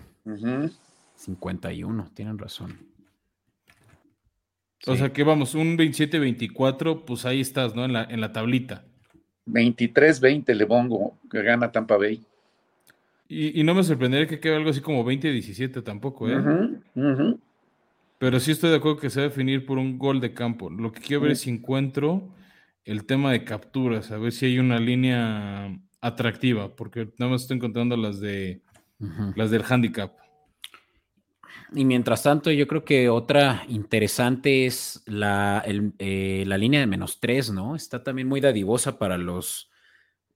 [1.15, 2.79] 51, tienen razón.
[4.87, 7.85] O sea que vamos, un 27-24, pues ahí estás, ¿no?
[7.85, 8.83] En la, en la tablita.
[9.45, 12.23] 23-20 le pongo que gana Tampa Bay.
[13.33, 16.35] Y, no me sorprendería que quede algo así como 20-17 tampoco, ¿eh?
[18.17, 20.69] Pero sí estoy de acuerdo que se va a definir por un gol de campo.
[20.69, 22.27] Lo que quiero ver es si encuentro
[22.83, 27.57] el tema de capturas, a ver si hay una línea atractiva, porque nada más estoy
[27.57, 28.61] encontrando las de
[29.35, 30.13] las del handicap.
[31.73, 37.19] Y mientras tanto, yo creo que otra interesante es la, eh, la línea de menos
[37.19, 37.75] tres, ¿no?
[37.75, 39.71] Está también muy dadivosa para los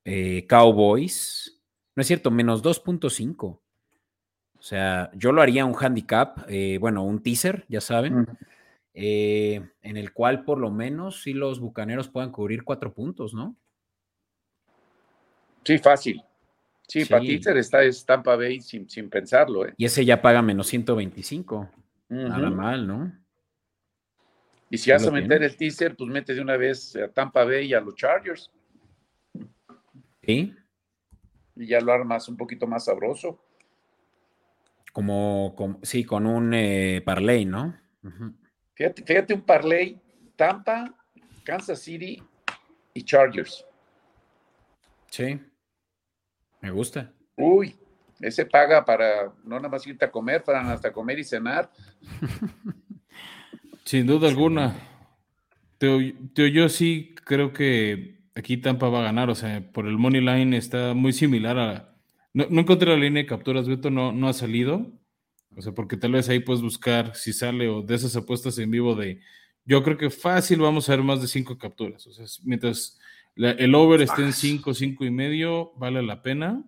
[0.05, 1.61] eh, Cowboys.
[1.95, 3.43] No es cierto, menos 2.5.
[3.45, 8.25] O sea, yo lo haría un handicap, eh, bueno, un teaser, ya saben,
[8.93, 13.55] eh, en el cual por lo menos si los bucaneros puedan cubrir cuatro puntos, ¿no?
[15.65, 16.23] Sí, fácil.
[16.87, 19.65] Sí, para teaser está Tampa Bay sin, pensarlo.
[19.65, 19.73] ¿eh?
[19.77, 21.69] Y ese ya paga menos 125.
[22.09, 23.11] Nada mal, ¿no?
[24.69, 27.67] Y si vas a meter el teaser, pues mete de una vez a Tampa Bay
[27.67, 28.51] y a los Chargers.
[30.21, 30.53] Sí.
[31.55, 33.41] Y ya lo armas un poquito más sabroso.
[34.91, 37.75] Como, sí, con un eh, parlay, ¿no?
[38.75, 39.99] fíjate, un parlay,
[40.35, 40.95] Tampa,
[41.43, 42.21] Kansas City
[42.93, 43.65] y Chargers.
[45.09, 45.39] Sí,
[46.65, 47.11] me gusta.
[47.37, 47.75] Uy,
[48.19, 51.69] ese paga para no nada más irte a comer, para hasta comer y cenar.
[53.85, 54.75] Sin duda alguna.
[55.79, 60.57] yo sí creo que aquí Tampa va a ganar, o sea, por el money line
[60.57, 61.95] está muy similar a,
[62.33, 64.91] no, no, encontré la línea de capturas, Beto, no, no ha salido.
[65.55, 68.71] O sea, porque tal vez ahí puedes buscar si sale o de esas apuestas en
[68.71, 69.21] vivo de.
[69.65, 72.05] Yo creo que fácil vamos a ver más de cinco capturas.
[72.07, 72.99] O sea, mientras
[73.35, 76.63] el over esté en cinco, cinco y medio, vale la pena.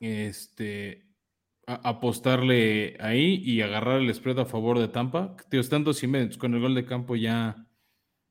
[0.00, 1.06] Este.
[1.66, 5.36] apostarle ahí y agarrar el spread a favor de Tampa.
[5.48, 6.38] Tío, están dos y medio.
[6.38, 7.66] Con el gol de campo ya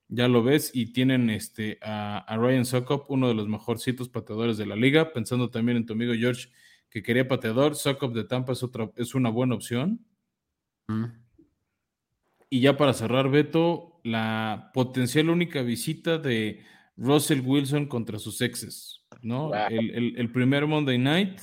[0.08, 4.66] ya lo ves, y tienen este, a, Ryan Sokop, uno de los mejorcitos pateadores de
[4.66, 6.50] la liga, pensando también en tu amigo George,
[6.90, 10.06] que quería pateador, Sokop de Tampa es, otra, es una buena opción.
[12.50, 16.64] Y ya para cerrar, Beto, la potencial única visita de
[16.96, 19.52] Russell Wilson contra sus exes, ¿no?
[19.54, 21.42] El, primer Monday Night,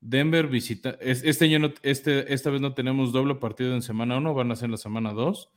[0.00, 4.52] Denver visita, este año este, esta vez no tenemos doble partido en semana 1, van
[4.52, 5.50] a ser en la semana 2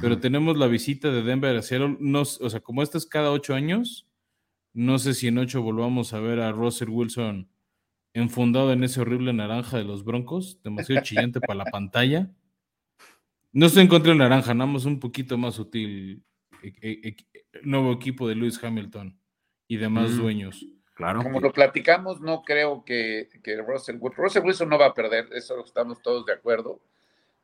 [0.00, 1.96] pero tenemos la visita de Denver a Seattle.
[2.00, 4.08] No, o sea, como esta es cada ocho años,
[4.72, 7.48] no sé si en ocho volvamos a ver a Russell Wilson
[8.12, 12.30] enfundado en ese horrible naranja de los Broncos, demasiado chillante para la pantalla.
[13.56, 16.22] No estoy en contra del naranja, nada más un poquito más sutil.
[16.62, 17.16] E, e, e,
[17.62, 19.18] nuevo equipo de Lewis Hamilton
[19.66, 20.66] y demás mm, dueños.
[20.94, 21.22] Claro.
[21.22, 25.64] Como lo platicamos, no creo que, que Russell, Russell Wilson no va a perder, eso
[25.64, 26.80] estamos todos de acuerdo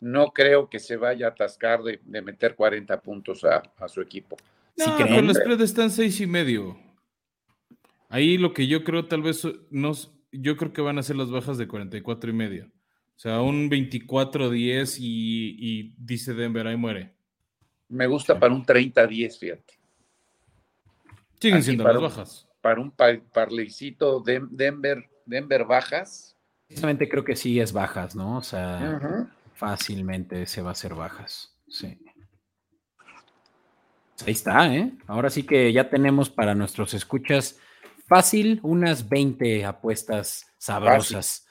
[0.03, 4.37] no creo que se vaya a atascar de, meter 40 puntos a, su equipo.
[4.77, 6.77] No, sí pero el spread está en seis y medio.
[8.09, 9.93] Ahí lo que yo creo, tal vez, no,
[10.33, 12.71] yo creo que van a ser las bajas de 44 y medio.
[13.23, 17.13] O sea, un 24-10 y, y, dice Denver, ahí muere.
[17.89, 19.75] Me gusta para un 30-10, fíjate.
[21.41, 22.49] Siguen siendo las bajas.
[22.61, 26.37] Para un parleycito Denver, Denver bajas.
[26.67, 28.39] Precisamente creo que sí es bajas, ¿no?
[28.39, 31.57] O sea, fácilmente se va a hacer bajas.
[31.69, 31.97] Sí.
[34.27, 34.95] Ahí está, ¿eh?
[35.07, 37.61] Ahora sí que ya tenemos para nuestros escuchas
[38.09, 41.47] fácil unas 20 apuestas sabrosas.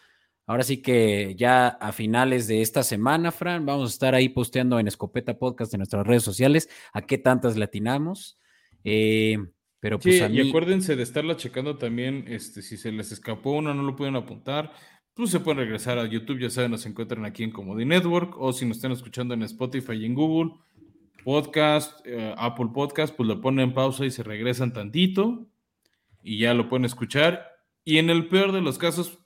[0.51, 4.79] Ahora sí que ya a finales de esta semana, Fran, vamos a estar ahí posteando
[4.79, 8.37] en Escopeta Podcast en nuestras redes sociales a qué tantas latinamos.
[8.83, 9.37] Eh,
[9.79, 13.73] pero pues sí, y acuérdense de estarla checando también, este, si se les escapó una,
[13.73, 14.73] no lo pueden apuntar
[15.13, 18.53] pues se pueden regresar a YouTube, ya saben, nos encuentran aquí en Comedy Network o
[18.53, 20.51] si nos están escuchando en Spotify y en Google
[21.23, 25.47] Podcast, eh, Apple Podcast, pues lo ponen en pausa y se regresan tantito
[26.23, 27.45] y ya lo pueden escuchar.
[27.83, 29.19] Y en el peor de los casos,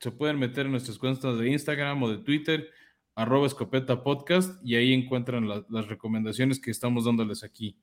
[0.00, 2.70] se pueden meter en nuestras cuentas de Instagram o de Twitter,
[3.14, 7.76] arroba escopeta podcast, y ahí encuentran las recomendaciones que estamos dándoles aquí.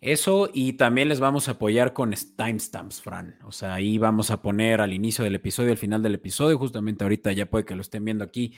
[0.00, 3.36] Eso y también les vamos a apoyar con timestamps, Fran.
[3.44, 7.04] O sea, ahí vamos a poner al inicio del episodio, al final del episodio, justamente
[7.04, 8.54] ahorita ya puede que lo estén viendo aquí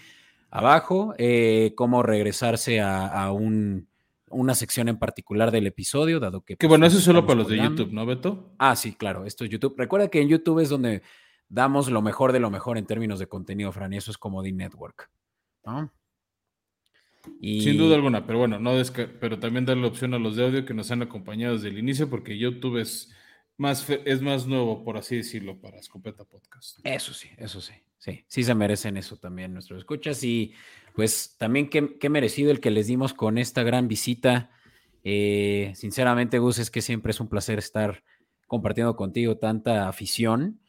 [0.50, 3.30] abajo, eh, cómo regresarse a,
[4.30, 6.56] una sección en particular del episodio, dado que...
[6.56, 8.54] Que bueno, eso es solo para los de YouTube, ¿no, Beto?
[8.58, 9.74] Ah, sí, claro, esto es YouTube.
[9.76, 11.02] Recuerda que en YouTube es donde
[11.48, 14.42] damos lo mejor de lo mejor en términos de contenido, Fran, y eso es como
[14.42, 15.10] The Network.
[15.64, 15.92] ¿no?
[17.40, 18.72] Sin duda alguna, pero bueno, no
[19.18, 22.10] pero también darle opción a los de audio que nos han acompañado desde el inicio,
[22.10, 23.12] porque YouTube es
[23.56, 26.80] más, es más nuevo, por así decirlo, para Escopeta Podcast.
[26.84, 30.52] Eso sí, eso sí, sí, sí se merecen eso también nuestros escuchas y
[30.94, 34.50] pues también qué, merecido el que les dimos con esta gran visita.
[35.02, 38.02] Eh, sinceramente, Gus, es que siempre es un placer estar
[38.46, 40.60] compartiendo contigo tanta afición.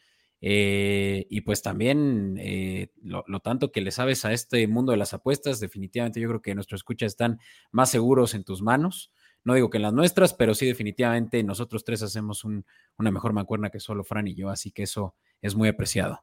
[0.48, 5.16] Eh, y pues también eh, lo, tanto que le sabes a este mundo de las
[5.16, 7.40] apuestas, definitivamente yo creo que nuestros escuchas están
[7.72, 9.12] más seguros en tus manos.
[9.44, 13.72] No digo que en las nuestras, pero sí definitivamente nosotros tres hacemos una mejor mancuerna
[13.72, 16.22] que solo Fran y yo, así que eso es muy apreciado.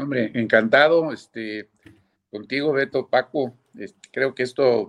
[0.00, 1.70] Hombre, encantado, este,
[2.30, 3.58] contigo, Beto, Paco.
[4.12, 4.86] Creo que esto,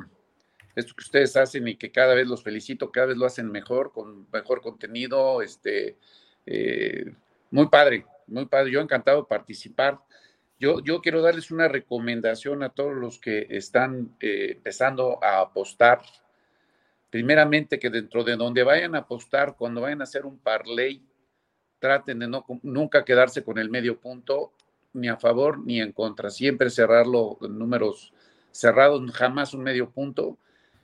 [0.75, 3.91] esto que ustedes hacen y que cada vez los felicito, cada vez lo hacen mejor,
[3.91, 5.97] con mejor contenido, este,
[6.45, 7.11] eh,
[7.49, 8.71] muy padre, muy padre.
[8.71, 9.99] Yo encantado de participar.
[10.59, 16.01] Yo, yo quiero darles una recomendación a todos los que están eh, empezando a apostar
[17.09, 21.01] primeramente que dentro de donde vayan a apostar, cuando vayan a hacer un parlay,
[21.79, 24.53] traten de no, nunca quedarse con el medio punto,
[24.93, 28.13] ni a favor ni en contra, siempre cerrarlo en números
[28.51, 30.37] cerrados, jamás un medio punto.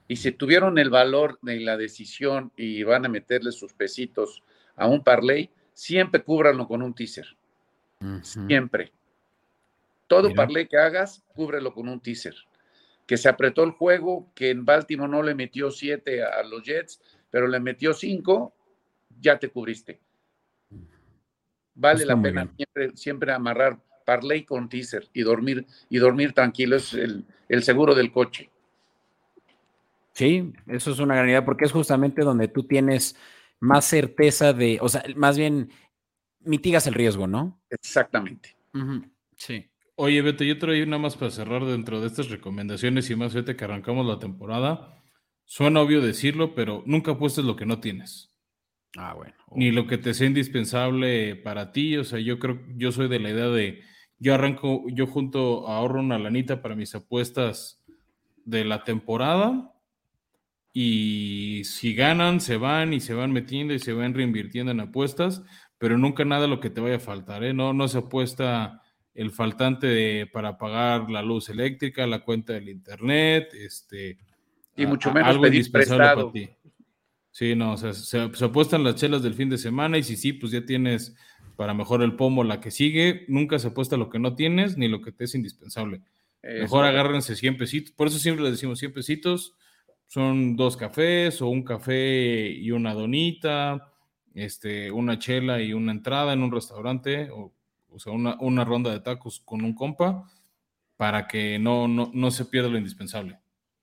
[0.07, 4.43] Y si tuvieron el valor de la decisión y van a meterle sus pesitos
[4.75, 7.27] a un parlay, siempre cúbranlo con un teaser.
[8.21, 8.91] Siempre.
[10.07, 12.35] Todo parlay que hagas, cúbrelo con un teaser
[13.05, 17.01] que se apretó el juego, que en Baltimore no le metió siete a los Jets,
[17.29, 18.53] pero le metió cinco,
[19.19, 19.99] ya te cubriste.
[21.75, 26.93] Vale la pena siempre, siempre, amarrar parlay con teaser y dormir, y dormir tranquilo, es
[26.93, 27.25] el,
[27.63, 28.49] seguro del coche.
[30.13, 33.15] Sí, eso es una gran idea, porque es justamente donde tú tienes
[33.63, 35.69] más certeza de, o sea, más bien
[36.41, 37.61] mitigas el riesgo, ¿no?
[37.69, 38.57] Exactamente.
[39.37, 39.69] Sí.
[39.95, 43.55] Oye, Beto, yo traigo una más para cerrar dentro de estas recomendaciones y más fíjate
[43.55, 45.01] que arrancamos la temporada.
[45.45, 48.35] Suena obvio decirlo, pero nunca apuestes lo que no tienes.
[48.97, 49.33] Ah, bueno.
[49.55, 51.95] Ni lo que te sea indispensable para ti.
[51.95, 53.81] O sea, yo creo, yo soy de la idea de,
[54.19, 57.81] yo arranco, yo junto ahorro una lanita para mis apuestas
[58.43, 59.73] de la temporada
[60.73, 65.43] y si ganan, se van y se van metiendo y se van reinvirtiendo en apuestas,
[65.77, 67.53] pero nunca nada lo que te vaya a faltar, ¿eh?
[67.53, 68.81] No, no se apuesta
[69.13, 74.17] el faltante de, para pagar la luz eléctrica, la cuenta del internet, este...
[74.75, 76.49] Y mucho menos algo indispensable para ti.
[77.29, 80.15] Sí, no, o sea, se, se, apuestan las chelas del fin de semana y si
[80.15, 81.15] sí, pues ya tienes
[81.55, 83.25] para mejor el pomo la que sigue.
[83.27, 86.01] Nunca se apuesta lo que no tienes ni lo que te es indispensable.
[86.43, 87.93] Mejor agárrense 100 pesitos.
[87.93, 89.55] Por eso siempre les decimos 100 pesitos.
[90.13, 93.91] Son dos cafés o un café y una donita,
[94.35, 97.51] este, una chela y una entrada en un restaurante o
[97.93, 100.27] o sea, una, ronda de tacos con un compa
[100.97, 103.39] para que no, no, se pierda lo indispensable.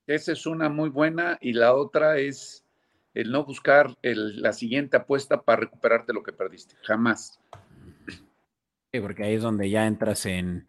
[0.06, 2.66] Esa es una muy buena y la otra es
[3.14, 7.40] el no buscar la siguiente apuesta para recuperarte lo que perdiste, jamás.
[8.92, 10.66] Sí, porque ahí es donde ya entras en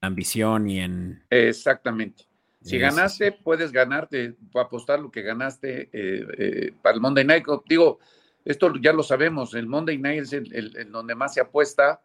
[0.00, 1.24] ambición y en...
[1.30, 2.24] Exactamente.
[2.64, 7.44] Si ganaste, puedes ganarte, apostar lo que ganaste eh, eh, para el Monday Night.
[7.68, 7.98] Digo,
[8.42, 12.00] esto ya lo sabemos, el Monday Night es el donde más se apuesta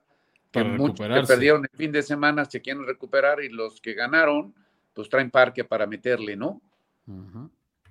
[0.52, 4.54] que muchos que perdieron el fin de semana se quieren recuperar y los que ganaron,
[4.94, 6.62] pues traen parque para meterle, ¿no?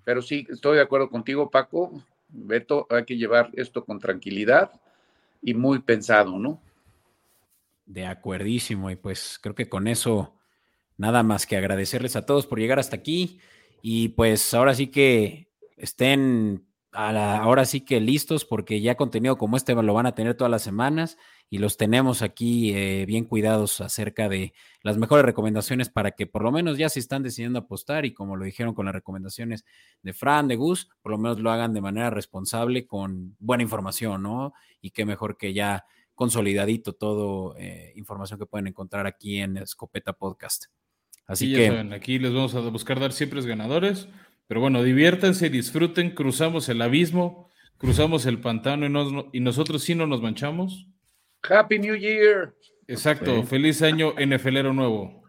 [0.04, 2.02] Pero sí, estoy de acuerdo contigo, Paco.
[2.28, 4.70] Beto, hay que llevar esto con tranquilidad
[5.42, 6.60] y muy pensado, ¿no?
[7.86, 10.37] De acuerdísimo, y pues creo que con eso
[10.98, 13.40] nada más que agradecerles a todos por llegar hasta aquí
[13.80, 19.74] y pues ahora sí que estén ahora sí que listos porque ya contenido como este
[19.74, 21.16] lo van a tener todas las semanas
[21.50, 24.52] y los tenemos aquí eh, bien cuidados acerca de
[24.82, 28.36] las mejores recomendaciones para que por lo menos ya se están decidiendo apostar y como
[28.36, 29.64] lo dijeron con las recomendaciones
[30.02, 34.22] de Fran, de Gus, por lo menos lo hagan de manera responsable con buena información,
[34.22, 34.52] ¿no?
[34.80, 35.84] Y qué mejor que ya
[36.14, 40.66] consolidadito todo eh, información que pueden encontrar aquí en Escopeta Podcast.
[41.28, 44.08] Así que aquí les vamos a buscar dar siempre ganadores,
[44.46, 50.06] pero bueno, diviértanse, disfruten, cruzamos el abismo, cruzamos el pantano y, y nosotros sí no
[50.06, 50.88] nos manchamos.
[51.48, 52.54] Happy New Year.
[52.86, 55.22] Exacto, feliz año NFLero nuevo.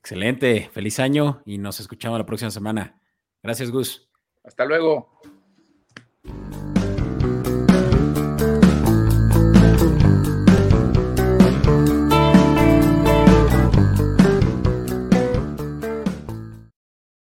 [0.00, 3.00] Excelente, feliz año y nos escuchamos la próxima semana.
[3.40, 4.10] Gracias, Gus.
[4.42, 5.20] Hasta luego.